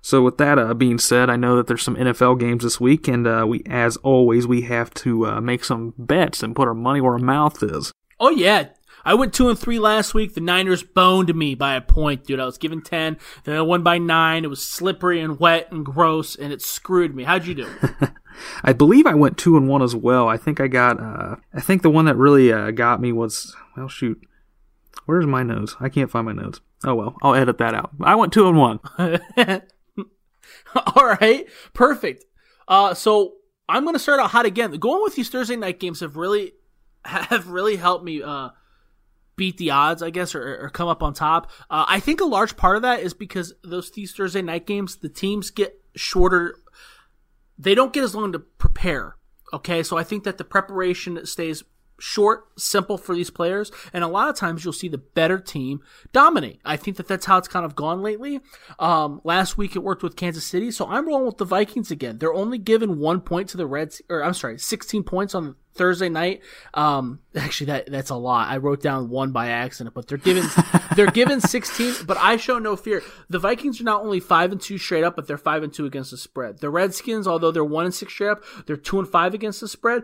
[0.00, 3.08] So with that uh, being said, I know that there's some NFL games this week,
[3.08, 6.74] and uh, we, as always, we have to uh, make some bets and put our
[6.74, 7.92] money where our mouth is.
[8.20, 8.68] Oh yeah,
[9.04, 10.34] I went two and three last week.
[10.34, 12.40] The Niners boned me by a point, dude.
[12.40, 13.16] I was given ten.
[13.44, 14.44] Then I won by nine.
[14.44, 17.24] It was slippery and wet and gross, and it screwed me.
[17.24, 17.68] How'd you do?
[18.62, 20.28] I believe I went two and one as well.
[20.28, 21.00] I think I got.
[21.00, 24.20] Uh, I think the one that really uh, got me was well, shoot.
[25.06, 25.76] Where's my notes?
[25.80, 26.60] I can't find my notes.
[26.84, 27.90] Oh well, I'll edit that out.
[28.00, 28.80] I went two and one.
[30.96, 32.24] All right, perfect.
[32.66, 33.34] Uh, so
[33.68, 34.72] I'm gonna start out hot again.
[34.72, 36.52] Going with these Thursday night games have really
[37.04, 38.50] have really helped me uh,
[39.36, 41.50] beat the odds, I guess, or, or come up on top.
[41.70, 44.96] Uh, I think a large part of that is because those these Thursday night games,
[44.96, 46.56] the teams get shorter.
[47.58, 49.16] They don't get as long to prepare.
[49.52, 51.64] Okay, so I think that the preparation stays
[51.98, 55.80] short, simple for these players, and a lot of times you'll see the better team
[56.12, 56.60] dominate.
[56.64, 58.40] I think that that's how it's kind of gone lately.
[58.78, 62.18] Um, last week it worked with Kansas City, so I'm rolling with the Vikings again.
[62.18, 66.08] They're only given one point to the Reds, or I'm sorry, 16 points on Thursday
[66.08, 66.42] night.
[66.74, 68.48] Um, actually, that that's a lot.
[68.48, 70.44] I wrote down one by accident, but they're given
[70.96, 72.06] they're given 16.
[72.06, 73.02] But I show no fear.
[73.30, 75.86] The Vikings are not only five and two straight up, but they're five and two
[75.86, 76.58] against the spread.
[76.58, 79.68] The Redskins, although they're one and six straight up, they're two and five against the
[79.68, 80.02] spread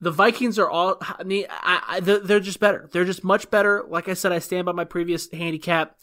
[0.00, 2.88] the Vikings are all I, mean, I, they're just better.
[2.92, 3.84] They're just much better.
[3.88, 5.96] Like I said, I stand by my previous handicap.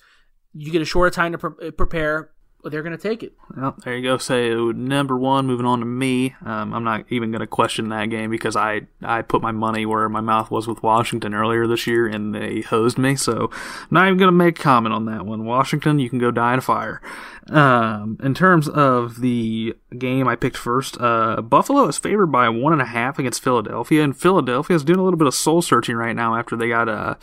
[0.53, 2.31] You get a shorter time to pre- prepare
[2.71, 3.33] they're going to take it.
[3.55, 4.17] Well, there you go.
[4.17, 6.35] So number one, moving on to me.
[6.45, 9.85] Um, I'm not even going to question that game because I I put my money
[9.85, 13.15] where my mouth was with Washington earlier this year, and they hosed me.
[13.15, 15.45] So I'm not even going to make a comment on that one.
[15.45, 17.01] Washington, you can go die in a fire.
[17.49, 22.71] Um, in terms of the game I picked first, uh, Buffalo is favored by one
[22.71, 25.95] and a half against Philadelphia, and Philadelphia is doing a little bit of soul searching
[25.95, 27.15] right now after they got uh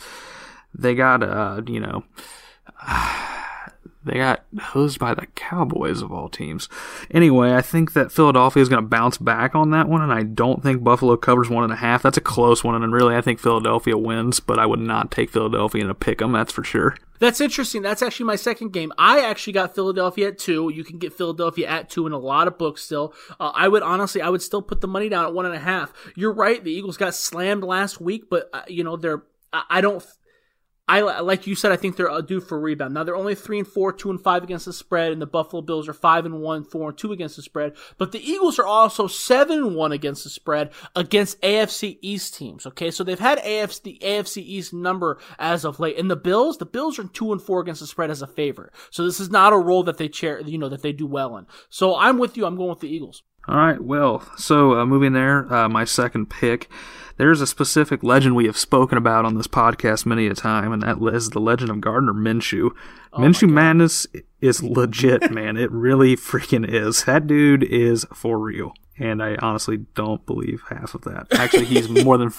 [0.73, 2.03] they got uh you know.
[2.79, 3.40] Uh,
[4.03, 6.67] they got hosed by the Cowboys of all teams.
[7.11, 10.23] Anyway, I think that Philadelphia is going to bounce back on that one, and I
[10.23, 12.01] don't think Buffalo covers one and a half.
[12.01, 15.29] That's a close one, and really, I think Philadelphia wins, but I would not take
[15.29, 16.31] Philadelphia in a pick 'em.
[16.31, 16.95] That's for sure.
[17.19, 17.83] That's interesting.
[17.83, 18.91] That's actually my second game.
[18.97, 20.71] I actually got Philadelphia at two.
[20.73, 23.13] You can get Philadelphia at two in a lot of books still.
[23.39, 25.59] Uh, I would honestly, I would still put the money down at one and a
[25.59, 25.93] half.
[26.15, 26.63] You're right.
[26.63, 29.21] The Eagles got slammed last week, but uh, you know they're.
[29.53, 30.01] I don't
[30.87, 32.93] I like you said, I think they're uh, due for a rebound.
[32.93, 35.61] Now they're only three and four, two and five against the spread, and the Buffalo
[35.61, 37.73] Bills are five and one, four and two against the spread.
[37.97, 42.65] But the Eagles are also seven and one against the spread against AFC East teams.
[42.65, 46.57] Okay, so they've had AFC the AFC East number as of late, and the Bills,
[46.57, 48.73] the Bills are two and four against the spread as a favorite.
[48.89, 51.37] So this is not a role that they chair, you know, that they do well
[51.37, 51.45] in.
[51.69, 52.45] So I'm with you.
[52.45, 53.23] I'm going with the Eagles.
[53.47, 53.81] All right.
[53.81, 56.69] Well, so uh, moving there, uh, my second pick
[57.21, 60.81] there's a specific legend we have spoken about on this podcast many a time, and
[60.81, 62.71] that is the legend of Gardner Minshew.
[63.13, 64.07] Oh Minshew Madness
[64.39, 65.55] is legit, man.
[65.55, 67.03] It really freaking is.
[67.03, 68.73] That dude is for real.
[68.97, 71.27] And I honestly don't believe half of that.
[71.33, 72.33] Actually, he's more than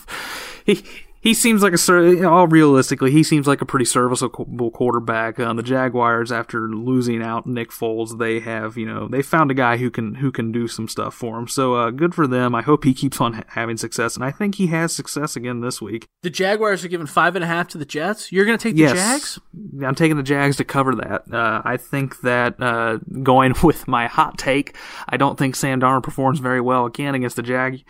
[0.65, 0.85] he
[1.22, 5.38] he seems like a all realistically he seems like a pretty serviceable quarterback.
[5.38, 9.54] Uh, the Jaguars, after losing out Nick Foles, they have you know they found a
[9.54, 11.46] guy who can who can do some stuff for him.
[11.46, 12.56] So uh, good for them.
[12.56, 15.61] I hope he keeps on ha- having success, and I think he has success again
[15.61, 16.08] this week.
[16.22, 18.32] The Jaguars are giving five and a half to the Jets.
[18.32, 19.38] You're going to take the yes, Jags?
[19.85, 21.32] I'm taking the Jags to cover that.
[21.32, 24.76] Uh, I think that uh, going with my hot take,
[25.08, 27.85] I don't think Sam Darnold performs very well again against the Jag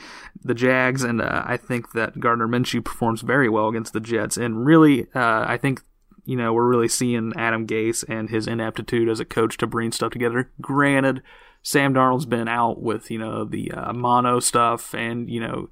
[0.45, 4.37] the Jags, and uh, I think that Gardner Minshew performs very well against the Jets.
[4.37, 5.83] And really, uh, I think
[6.25, 9.93] you know we're really seeing Adam Gase and his ineptitude as a coach to bring
[9.93, 10.51] stuff together.
[10.61, 11.23] Granted,
[11.63, 15.69] Sam Darnold's been out with you know the uh, mono stuff, and you know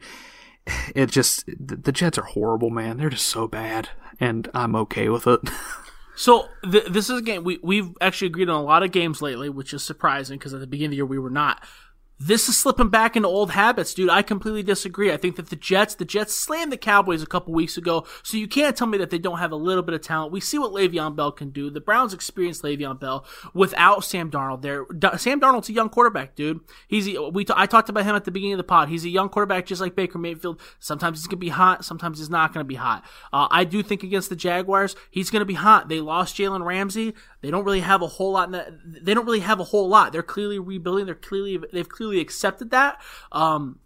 [0.95, 2.97] it just the Jets are horrible, man.
[2.97, 5.41] They're just so bad, and I'm okay with it.
[6.21, 9.23] So th- this is a game we we've actually agreed on a lot of games
[9.23, 11.65] lately, which is surprising because at the beginning of the year we were not.
[12.23, 14.11] This is slipping back into old habits, dude.
[14.11, 15.11] I completely disagree.
[15.11, 18.37] I think that the Jets, the Jets slammed the Cowboys a couple weeks ago, so
[18.37, 20.31] you can't tell me that they don't have a little bit of talent.
[20.31, 21.71] We see what Le'Veon Bell can do.
[21.71, 24.85] The Browns experienced Le'Veon Bell without Sam Darnold there.
[25.17, 26.61] Sam Darnold's a young quarterback, dude.
[26.87, 28.91] He's we t- I talked about him at the beginning of the pod.
[28.91, 30.61] He's a young quarterback, just like Baker Mayfield.
[30.79, 33.03] Sometimes he's gonna be hot, sometimes he's not gonna be hot.
[33.33, 35.89] Uh, I do think against the Jaguars, he's gonna be hot.
[35.89, 37.15] They lost Jalen Ramsey.
[37.41, 38.51] They don't really have a whole lot.
[38.51, 40.13] The, they don't really have a whole lot.
[40.13, 41.07] They're clearly rebuilding.
[41.07, 43.01] They're clearly they've clearly accepted that.
[43.31, 43.79] Um,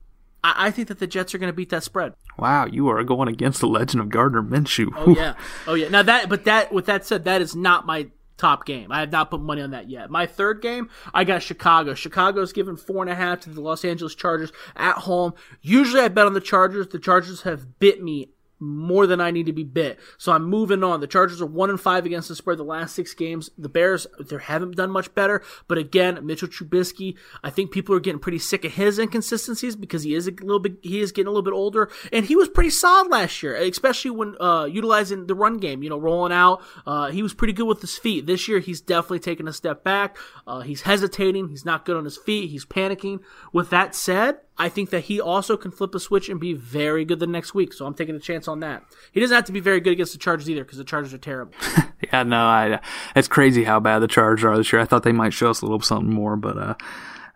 [0.42, 2.14] I, I think that the Jets are going to beat that spread.
[2.38, 4.92] Wow, you are going against the legend of Gardner Minshew.
[4.94, 5.34] Oh yeah,
[5.66, 5.88] oh yeah.
[5.88, 8.90] Now that, but that, with that said, that is not my top game.
[8.90, 10.10] I have not put money on that yet.
[10.10, 11.94] My third game, I got Chicago.
[11.94, 15.34] Chicago's given four and a half to the Los Angeles Chargers at home.
[15.62, 16.88] Usually I bet on the Chargers.
[16.88, 18.30] The Chargers have bit me
[18.64, 19.98] more than I need to be bit.
[20.18, 21.00] So I'm moving on.
[21.00, 23.50] The Chargers are one and five against the spread the last six games.
[23.58, 25.42] The Bears, they haven't done much better.
[25.68, 30.02] But again, Mitchell Trubisky, I think people are getting pretty sick of his inconsistencies because
[30.02, 32.48] he is a little bit, he is getting a little bit older, and he was
[32.48, 35.82] pretty solid last year, especially when uh, utilizing the run game.
[35.82, 38.26] You know, rolling out, uh, he was pretty good with his feet.
[38.26, 40.16] This year, he's definitely taken a step back.
[40.46, 41.48] Uh, he's hesitating.
[41.48, 42.50] He's not good on his feet.
[42.50, 43.20] He's panicking.
[43.52, 47.04] With that said, I think that he also can flip a switch and be very
[47.04, 47.72] good the next week.
[47.72, 48.84] So I'm taking a chance on that.
[49.12, 51.18] He doesn't have to be very good against the Chargers either because the Chargers are
[51.18, 51.54] terrible.
[52.12, 52.80] yeah, no, I,
[53.16, 54.80] it's crazy how bad the Chargers are this year.
[54.80, 56.74] I thought they might show us a little something more, but uh,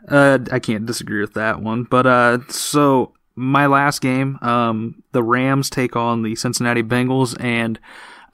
[0.09, 1.83] uh, I can't disagree with that one.
[1.85, 7.81] But uh, so my last game, um, the Rams take on the Cincinnati Bengals, and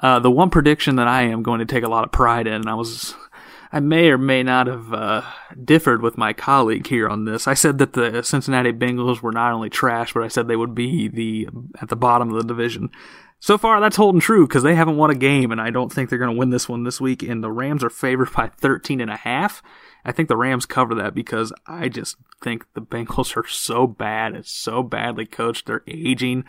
[0.00, 2.54] uh, the one prediction that I am going to take a lot of pride in,
[2.54, 3.14] and I was
[3.74, 5.22] I may or may not have uh,
[5.64, 7.48] differed with my colleague here on this.
[7.48, 10.76] I said that the Cincinnati Bengals were not only trash, but I said they would
[10.76, 11.48] be the
[11.82, 12.90] at the bottom of the division.
[13.40, 16.08] So far, that's holding true because they haven't won a game, and I don't think
[16.08, 17.24] they're going to win this one this week.
[17.24, 19.60] And the Rams are favored by 13 and a half.
[20.04, 24.36] I think the Rams cover that because I just think the Bengals are so bad.
[24.36, 25.66] It's so badly coached.
[25.66, 26.44] They're aging.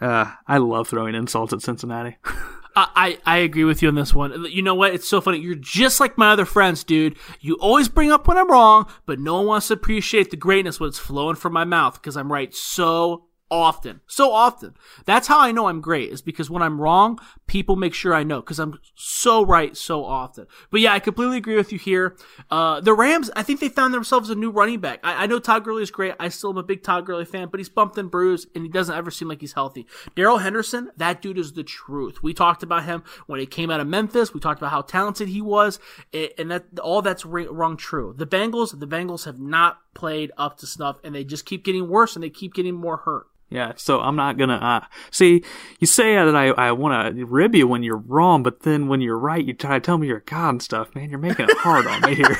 [0.00, 2.16] Uh, I love throwing insults at Cincinnati.
[2.76, 4.44] I, I agree with you on this one.
[4.50, 4.92] You know what?
[4.92, 5.38] It's so funny.
[5.38, 7.16] You're just like my other friends, dude.
[7.40, 10.78] You always bring up when I'm wrong, but no one wants to appreciate the greatness
[10.78, 14.00] when it's flowing from my mouth because I'm right so often.
[14.06, 14.74] So often.
[15.04, 18.24] That's how I know I'm great, is because when I'm wrong, people make sure I
[18.24, 20.46] know, because I'm so right so often.
[20.70, 22.16] But yeah, I completely agree with you here.
[22.50, 25.00] Uh, the Rams, I think they found themselves a new running back.
[25.04, 26.14] I, I know Todd Gurley is great.
[26.18, 28.70] I still am a big Todd Gurley fan, but he's bumped and bruised, and he
[28.70, 29.86] doesn't ever seem like he's healthy.
[30.14, 32.22] Darrell Henderson, that dude is the truth.
[32.22, 34.34] We talked about him when he came out of Memphis.
[34.34, 35.78] We talked about how talented he was,
[36.12, 38.14] and that all that's rung true.
[38.16, 41.88] The Bengals, the Bengals have not played up to snuff, and they just keep getting
[41.88, 43.26] worse, and they keep getting more hurt.
[43.48, 44.80] Yeah, so I'm not gonna uh,
[45.10, 45.44] see.
[45.78, 49.00] You say that I, I want to rib you when you're wrong, but then when
[49.00, 50.94] you're right, you try to tell me you're God and stuff.
[50.94, 52.36] Man, you're making it hard on me here.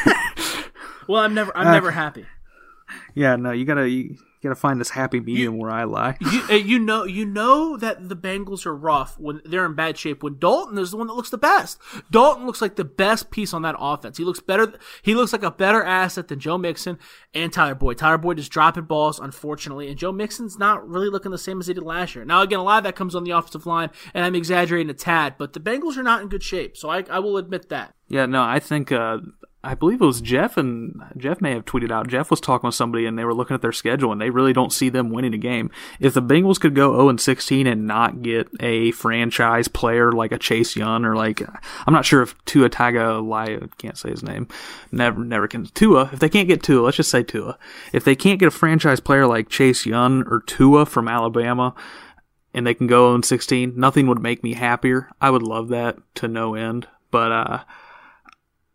[1.08, 2.26] well, I'm never I'm uh, never happy.
[3.14, 4.16] Yeah, no, you gotta you,
[4.46, 6.16] gotta find this happy medium you, where I lie.
[6.26, 9.96] You, uh, you know, you know that the Bengals are rough when they're in bad
[9.96, 10.22] shape.
[10.22, 11.78] When Dalton is the one that looks the best.
[12.10, 14.18] Dalton looks like the best piece on that offense.
[14.18, 14.74] He looks better.
[15.02, 16.98] He looks like a better asset than Joe Mixon
[17.32, 17.98] and Tyler Boyd.
[17.98, 21.68] Tyler Boyd is dropping balls, unfortunately, and Joe Mixon's not really looking the same as
[21.68, 22.24] he did last year.
[22.24, 24.94] Now, again, a lot of that comes on the offensive line, and I'm exaggerating a
[24.94, 26.76] tad, but the Bengals are not in good shape.
[26.76, 27.94] So I, I will admit that.
[28.08, 29.18] Yeah, no, I think uh,
[29.66, 32.06] I believe it was Jeff, and Jeff may have tweeted out.
[32.06, 34.52] Jeff was talking with somebody, and they were looking at their schedule, and they really
[34.52, 35.72] don't see them winning a game.
[35.98, 40.30] If the Bengals could go 0 and 16 and not get a franchise player like
[40.30, 41.42] a Chase Young or like
[41.84, 44.46] I'm not sure if Tua Tagovailoa I can't say his name,
[44.92, 46.10] never never can Tua.
[46.12, 47.58] If they can't get Tua, let's just say Tua.
[47.92, 51.74] If they can't get a franchise player like Chase Young or Tua from Alabama,
[52.54, 55.10] and they can go 0 and 16, nothing would make me happier.
[55.20, 57.64] I would love that to no end, but uh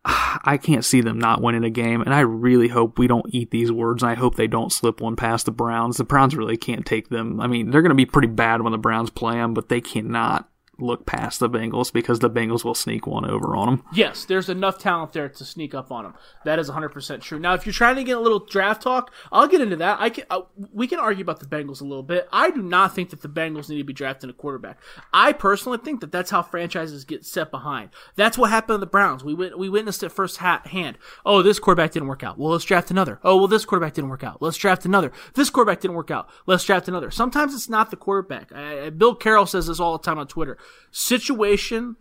[0.06, 3.52] I can't see them not winning a game, and I really hope we don't eat
[3.52, 5.98] these words, and I hope they don't slip one past the Browns.
[5.98, 7.40] The Browns really can't take them.
[7.40, 9.82] I mean, they're going to be pretty bad when the Browns play them, but they
[9.82, 10.51] cannot
[10.82, 13.84] look past the Bengals because the Bengals will sneak one over on them.
[13.94, 16.14] Yes, there's enough talent there to sneak up on them.
[16.46, 17.40] That is 100% true.
[17.40, 20.00] Now, if you're trying to get a little draft talk, I'll get into that.
[20.00, 20.42] I can uh,
[20.74, 22.28] we can argue about the Bengals a little bit.
[22.32, 24.80] I do not think that the Bengals need to be drafting a quarterback.
[25.14, 27.90] I personally think that that's how franchises get set behind.
[28.16, 29.24] That's what happened to the Browns.
[29.24, 30.98] We went, we witnessed it first hand.
[31.26, 32.38] Oh, this quarterback didn't work out.
[32.38, 33.20] Well, let's draft another.
[33.24, 34.42] Oh, well, this quarterback didn't work out.
[34.42, 35.12] Let's draft another.
[35.34, 36.30] This quarterback didn't work out.
[36.46, 37.12] Let's draft another.
[37.12, 38.52] Sometimes it's not the quarterback.
[38.52, 40.58] I, Bill Carroll says this all the time on Twitter.
[40.92, 41.96] Situation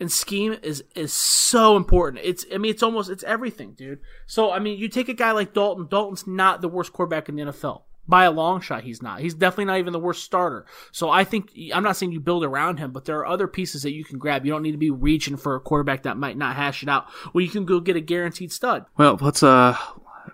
[0.00, 2.24] and scheme is is so important.
[2.24, 4.00] It's I mean it's almost it's everything, dude.
[4.26, 5.86] So I mean you take a guy like Dalton.
[5.88, 7.82] Dalton's not the worst quarterback in the NFL.
[8.06, 9.20] By a long shot, he's not.
[9.20, 10.66] He's definitely not even the worst starter.
[10.92, 13.82] So I think I'm not saying you build around him, but there are other pieces
[13.84, 14.44] that you can grab.
[14.44, 17.06] You don't need to be reaching for a quarterback that might not hash it out.
[17.32, 18.84] Well, you can go get a guaranteed stud.
[18.98, 19.76] Well, let's uh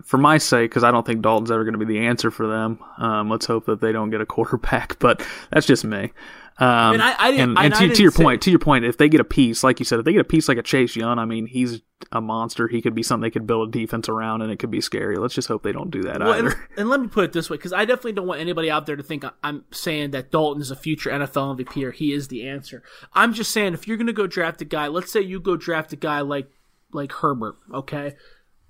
[0.02, 2.46] for my sake, because I don't think Dalton's ever going to be the answer for
[2.46, 2.78] them.
[2.98, 6.12] Um, let's hope that they don't get a quarterback, but that's just me.
[6.60, 8.58] Um, And I- I didn't- and, and and to, to your say- point, to your
[8.58, 10.58] point, if they get a piece, like you said, if they get a piece like
[10.58, 11.80] a Chase Young, I mean, he's
[12.12, 12.68] a monster.
[12.68, 15.16] He could be something they could build a defense around, and it could be scary.
[15.16, 16.68] Let's just hope they don't do that Well, and, either.
[16.76, 18.96] and let me put it this way, because I definitely don't want anybody out there
[18.96, 22.46] to think I'm saying that Dalton is a future NFL MVP or he is the
[22.46, 22.82] answer.
[23.14, 25.56] I'm just saying if you're going to go draft a guy, let's say you go
[25.56, 26.48] draft a guy like
[26.92, 28.16] like Herbert, okay?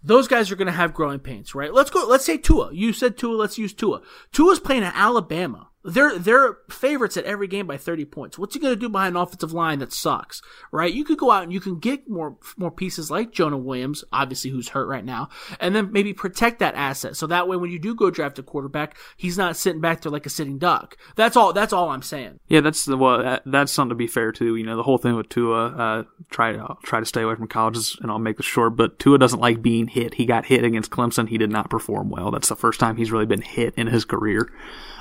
[0.03, 1.73] Those guys are going to have growing pains, right?
[1.75, 2.07] Let's go.
[2.07, 2.71] Let's say Tua.
[2.73, 3.35] You said Tua.
[3.37, 4.01] Let's use Tua.
[4.33, 5.69] Tua's playing at Alabama.
[5.83, 8.39] They're they're favorites at every game by 30 points.
[8.39, 10.93] What's he going to do behind an offensive line that sucks, right?
[10.93, 14.51] You could go out and you can get more more pieces like Jonah Williams, obviously
[14.51, 17.17] who's hurt right now, and then maybe protect that asset.
[17.17, 20.13] So that way when you do go draft a quarterback, he's not sitting back there
[20.13, 20.99] like a sitting duck.
[21.17, 22.41] That's all that's all I'm saying.
[22.49, 23.23] Yeah, that's the well.
[23.23, 24.57] That, that's something to be fair to.
[24.57, 25.69] You know, the whole thing with Tua.
[25.69, 28.77] Uh, try to try to stay away from colleges, and I'll make this short.
[28.77, 30.15] But Tua doesn't like being hit.
[30.15, 31.29] He got hit against Clemson.
[31.29, 32.31] He did not perform well.
[32.31, 34.53] That's the first time he's really been hit in his career.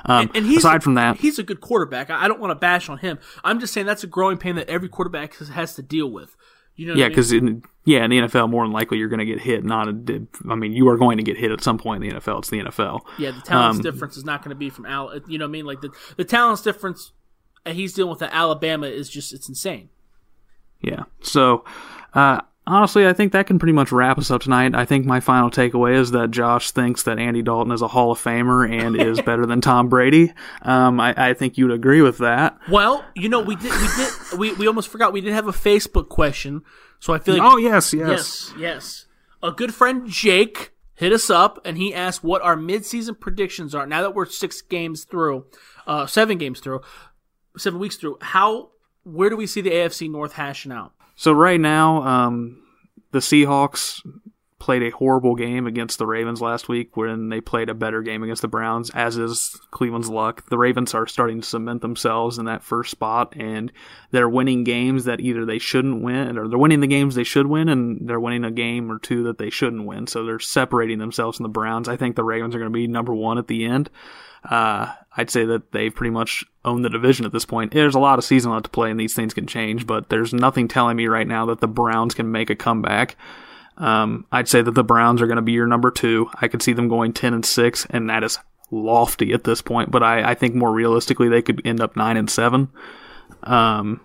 [0.05, 2.09] Um, And he's aside from that, he's a good quarterback.
[2.09, 3.19] I I don't want to bash on him.
[3.43, 6.35] I'm just saying that's a growing pain that every quarterback has, has to deal with.
[6.75, 7.11] You know, I yeah, mean?
[7.11, 9.65] because in yeah in the NFL, more than likely you're going to get hit.
[9.65, 12.15] Not a, I mean, you are going to get hit at some point in the
[12.19, 12.39] NFL.
[12.39, 13.01] It's the NFL.
[13.17, 15.19] Yeah, the talent Um, difference is not going to be from Al.
[15.27, 15.65] You know what I mean?
[15.65, 17.11] Like the the talent's difference,
[17.65, 19.89] he's dealing with at Alabama is just it's insane.
[20.81, 21.03] Yeah.
[21.21, 21.65] So,
[22.13, 24.75] uh, honestly, I think that can pretty much wrap us up tonight.
[24.75, 28.11] I think my final takeaway is that Josh thinks that Andy Dalton is a Hall
[28.11, 30.33] of Famer and is better than Tom Brady.
[30.61, 32.57] Um, I, I think you'd agree with that.
[32.69, 35.51] Well, you know, we did we did we, we almost forgot we did have a
[35.51, 36.61] Facebook question,
[36.99, 38.07] so I feel like Oh yes, yes.
[38.07, 39.05] yes yes
[39.41, 43.87] a good friend Jake hit us up and he asked what our midseason predictions are
[43.87, 45.45] now that we're six games through,
[45.87, 46.81] uh, seven games through,
[47.57, 48.17] seven weeks through.
[48.21, 48.71] How
[49.03, 50.93] where do we see the AFC North hashing out?
[51.19, 52.63] So right now, um,
[53.11, 53.99] the Seahawks
[54.57, 58.23] played a horrible game against the Ravens last week when they played a better game
[58.23, 60.49] against the Browns, as is Cleveland's luck.
[60.49, 63.69] The Ravens are starting to cement themselves in that first spot, and
[64.11, 67.47] they're winning games that either they shouldn't win, or they're winning the games they should
[67.47, 70.07] win, and they're winning a game or two that they shouldn't win.
[70.07, 71.89] So they're separating themselves from the Browns.
[71.89, 73.89] I think the Ravens are going to be number one at the end.
[74.49, 77.73] Uh, I'd say that they've pretty much owned the division at this point.
[77.73, 80.33] There's a lot of season left to play, and these things can change, but there's
[80.33, 83.17] nothing telling me right now that the Browns can make a comeback.
[83.75, 86.29] Um, I'd say that the Browns are going to be your number two.
[86.39, 88.39] I could see them going 10 and 6, and that is
[88.71, 92.15] lofty at this point, but I, I think more realistically, they could end up 9
[92.15, 92.69] and 7.
[93.43, 93.99] Um,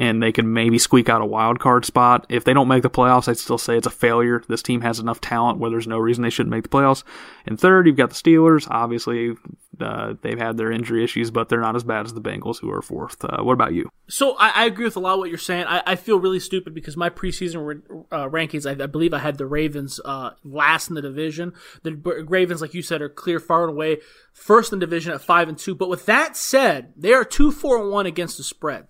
[0.00, 2.24] and they can maybe squeak out a wild card spot.
[2.30, 4.42] If they don't make the playoffs, I'd still say it's a failure.
[4.48, 7.04] This team has enough talent where there's no reason they shouldn't make the playoffs.
[7.46, 8.66] And third, you've got the Steelers.
[8.70, 9.34] Obviously,
[9.78, 12.70] uh, they've had their injury issues, but they're not as bad as the Bengals, who
[12.70, 13.22] are fourth.
[13.22, 13.90] Uh, what about you?
[14.08, 15.66] So I, I agree with a lot of what you're saying.
[15.68, 19.36] I, I feel really stupid because my preseason uh, rankings, I, I believe I had
[19.36, 21.52] the Ravens uh, last in the division.
[21.82, 21.92] The
[22.26, 23.98] Ravens, like you said, are clear far and away
[24.32, 25.74] first in the division at five and two.
[25.74, 28.86] But with that said, they are two four and one against the spread.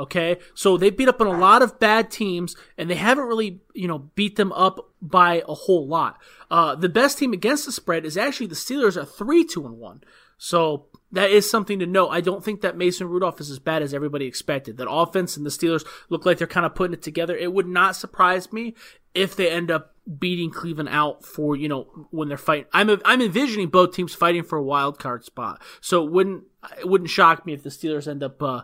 [0.00, 3.60] Okay, so they beat up on a lot of bad teams, and they haven't really,
[3.74, 6.18] you know, beat them up by a whole lot.
[6.50, 9.78] Uh, the best team against the spread is actually the Steelers at three two and
[9.78, 10.02] one.
[10.38, 12.08] So that is something to note.
[12.08, 14.78] I don't think that Mason Rudolph is as bad as everybody expected.
[14.78, 17.36] That offense and the Steelers look like they're kind of putting it together.
[17.36, 18.74] It would not surprise me
[19.14, 22.64] if they end up beating Cleveland out for you know when they're fighting.
[22.72, 25.60] I'm I'm envisioning both teams fighting for a wild card spot.
[25.82, 26.44] So it wouldn't
[26.78, 28.42] it wouldn't shock me if the Steelers end up.
[28.42, 28.62] Uh,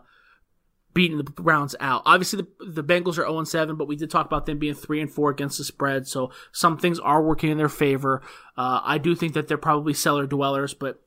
[0.97, 2.01] beating the Browns out.
[2.07, 5.03] Obviously, the, the Bengals are 0 7, but we did talk about them being 3
[5.03, 8.23] and 4 against the spread, so some things are working in their favor.
[8.57, 11.03] Uh, I do think that they're probably cellar dwellers, but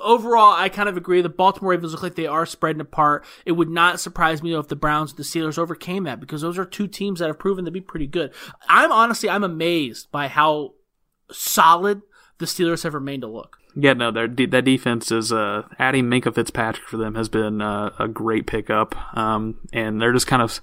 [0.00, 1.22] overall, I kind of agree.
[1.22, 3.24] The Baltimore Ravens look like they are spreading apart.
[3.44, 6.42] It would not surprise me though if the Browns and the Steelers overcame that because
[6.42, 8.32] those are two teams that have proven to be pretty good.
[8.68, 10.74] I'm honestly, I'm amazed by how
[11.32, 12.02] solid
[12.38, 13.58] the Steelers have remained to look.
[13.74, 17.90] Yeah, no, their that defense is uh, adding Minkah Fitzpatrick for them has been uh,
[17.98, 20.60] a great pickup, um, and they're just kind of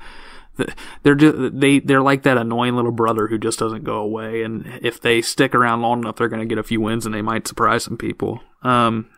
[1.03, 4.80] they're just, they they're like that annoying little brother who just doesn't go away, and
[4.82, 7.22] if they stick around long enough, they're going to get a few wins, and they
[7.22, 8.41] might surprise some people.
[8.62, 9.10] Um,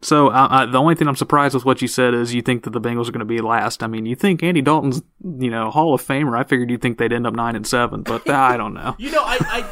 [0.00, 2.62] so I, I, the only thing I'm surprised with what you said is you think
[2.64, 3.82] that the Bengals are going to be last.
[3.82, 6.38] I mean, you think Andy Dalton's you know Hall of Famer.
[6.38, 8.96] I figured you'd think they'd end up nine and seven, but I don't know.
[9.08, 9.66] You know, I,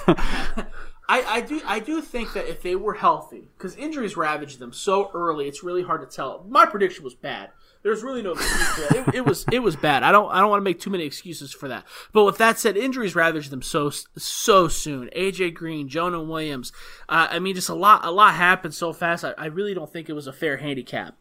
[0.56, 0.64] I,
[1.08, 4.72] I, I do, I do think that if they were healthy, because injuries ravaged them
[4.72, 6.44] so early, it's really hard to tell.
[6.48, 7.50] My prediction was bad.
[7.82, 9.08] There's really no excuse for that.
[9.08, 10.02] It, it was, it was bad.
[10.02, 11.84] I don't, I don't want to make too many excuses for that.
[12.12, 15.08] But with that said, injuries ravaged them so, so soon.
[15.14, 16.72] AJ Green, Jonah Williams.
[17.08, 19.24] Uh, I mean, just a lot, a lot happened so fast.
[19.24, 21.14] I, I really don't think it was a fair handicap.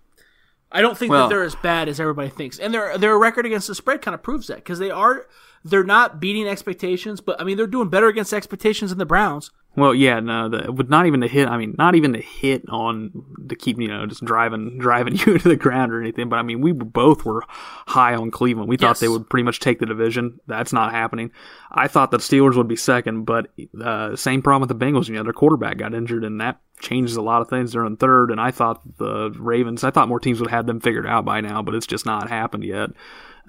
[0.72, 3.46] I don't think Well- that they're as bad as everybody thinks, and their their record
[3.46, 5.28] against the spread kind of proves that because they are
[5.64, 9.52] they're not beating expectations, but I mean they're doing better against expectations than the Browns.
[9.76, 11.48] Well, yeah, no, the, with not even to hit.
[11.48, 13.12] I mean, not even to hit on
[13.50, 16.30] to keep you know just driving driving you to the ground or anything.
[16.30, 18.70] But I mean, we both were high on Cleveland.
[18.70, 19.00] We thought Yes.
[19.02, 20.40] they would pretty much take the division.
[20.48, 21.32] That's not happening.
[21.72, 23.48] I thought the Steelers would be second, but
[23.82, 25.08] uh, same problem with the Bengals.
[25.10, 27.74] You know, their quarterback got injured, and that changes a lot of things.
[27.74, 29.84] They're in third, and I thought the Ravens.
[29.84, 32.30] I thought more teams would have them figured out by now, but it's just not
[32.30, 32.92] happened yet.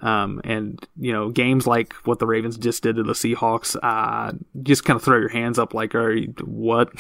[0.03, 4.33] Um, and you know, games like what the Ravens just did to the Seahawks, uh,
[4.63, 6.91] just kind of throw your hands up like, are you, what?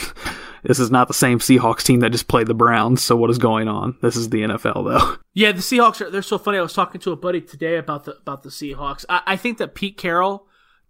[0.62, 3.02] this is not the same Seahawks team that just played the Browns.
[3.02, 3.96] So what is going on?
[4.02, 5.16] This is the NFL though.
[5.36, 6.56] Yeah, the Seahawks are they're so funny.
[6.56, 9.04] I was talking to a buddy today about the about the Seahawks.
[9.06, 10.46] I, I think that Pete Carroll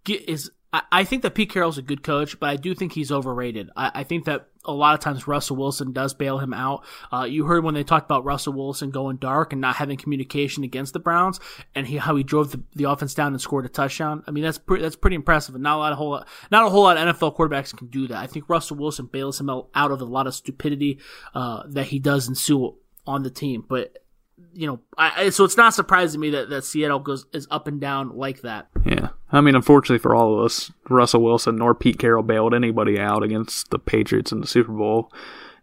[0.07, 3.11] is I, I think that Pete Carroll's a good coach, but I do think he's
[3.11, 3.69] overrated.
[3.75, 6.85] I, I think that a lot of times Russell Wilson does bail him out.
[7.11, 10.63] Uh, you heard when they talked about Russell Wilson going dark and not having communication
[10.63, 11.39] against the Browns,
[11.73, 14.23] and he, how he drove the, the offense down and scored a touchdown.
[14.27, 15.55] I mean, that's pretty that's pretty impressive.
[15.55, 18.07] And not a lot of whole not a whole lot of NFL quarterbacks can do
[18.07, 18.17] that.
[18.17, 20.99] I think Russell Wilson bails him out of a lot of stupidity
[21.33, 23.97] uh, that he does ensue on the team, but
[24.53, 27.79] you know, I, so it's not surprising me that, that Seattle goes is up and
[27.79, 28.67] down like that.
[28.85, 29.09] Yeah.
[29.31, 33.23] I mean, unfortunately for all of us, Russell Wilson nor Pete Carroll bailed anybody out
[33.23, 35.11] against the Patriots in the Super Bowl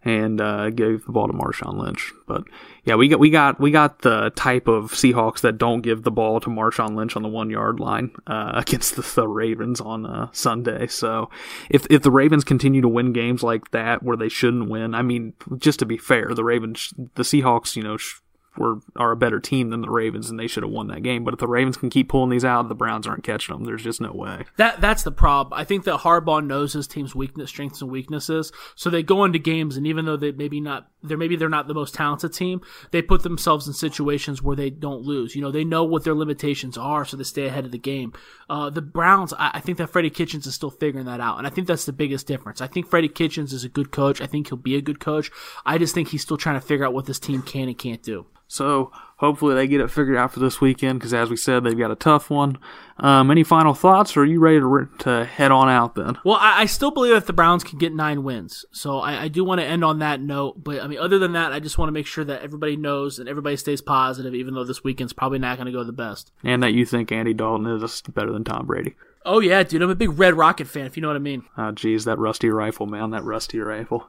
[0.05, 2.13] and uh, gave the ball to Marshawn Lynch.
[2.27, 2.43] But
[2.83, 6.11] yeah, we got we got we got the type of Seahawks that don't give the
[6.11, 10.05] ball to Marshawn Lynch on the one yard line uh, against the, the Ravens on
[10.05, 10.85] uh, Sunday.
[10.85, 11.31] So
[11.69, 15.01] if if the Ravens continue to win games like that where they shouldn't win, I
[15.01, 17.97] mean, just to be fair, the Ravens, the Seahawks, you know.
[17.97, 18.19] Sh-
[18.57, 21.23] were are a better team than the Ravens, and they should have won that game.
[21.23, 23.65] But if the Ravens can keep pulling these out, the Browns aren't catching them.
[23.65, 24.45] There's just no way.
[24.57, 25.59] That that's the problem.
[25.59, 28.51] I think that Harbaugh knows his team's weakness, strengths, and weaknesses.
[28.75, 31.67] So they go into games, and even though they maybe not, they're maybe they're not
[31.67, 35.35] the most talented team, they put themselves in situations where they don't lose.
[35.35, 38.13] You know, they know what their limitations are, so they stay ahead of the game.
[38.49, 41.47] Uh, the Browns, I, I think that Freddie Kitchens is still figuring that out, and
[41.47, 42.61] I think that's the biggest difference.
[42.61, 44.21] I think Freddie Kitchens is a good coach.
[44.21, 45.31] I think he'll be a good coach.
[45.65, 48.03] I just think he's still trying to figure out what this team can and can't
[48.03, 48.25] do.
[48.47, 51.77] So hopefully they get it figured out for this weekend because, as we said, they've
[51.77, 52.57] got a tough one.
[52.97, 56.17] Um, any final thoughts, or are you ready to, re- to head on out then?
[56.23, 58.65] Well, I, I still believe that the Browns can get nine wins.
[58.71, 60.63] So I, I do want to end on that note.
[60.63, 63.19] But I mean, other than that, I just want to make sure that everybody knows
[63.19, 66.31] and everybody stays positive, even though this weekend's probably not going to go the best.
[66.43, 68.95] And that you think Andy Dalton is better than Tom Brady.
[69.25, 71.45] Oh yeah, dude, I'm a big Red Rocket fan, if you know what I mean.
[71.57, 74.07] Oh, geez, that rusty rifle, man, that rusty rifle.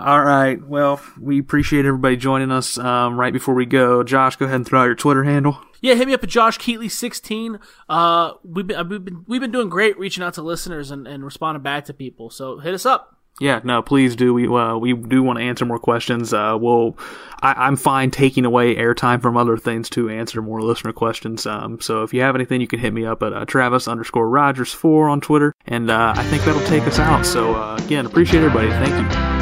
[0.00, 2.78] All right, well, we appreciate everybody joining us.
[2.78, 5.58] Um, right before we go, Josh, go ahead and throw out your Twitter handle.
[5.80, 7.58] Yeah, hit me up at Josh Keatley sixteen.
[7.88, 11.24] Uh, we've been we've been we've been doing great reaching out to listeners and, and
[11.24, 12.30] responding back to people.
[12.30, 13.16] So hit us up.
[13.40, 14.34] Yeah, no, please do.
[14.34, 16.32] We uh, we do want to answer more questions.
[16.32, 16.98] Uh, we'll,
[17.40, 21.46] I, I'm fine taking away airtime from other things to answer more listener questions.
[21.46, 24.28] Um, so if you have anything, you can hit me up at uh, Travis underscore
[24.28, 27.24] Rodgers four on Twitter, and uh, I think that'll take us out.
[27.24, 28.70] So uh, again, appreciate everybody.
[28.70, 29.37] Thank you.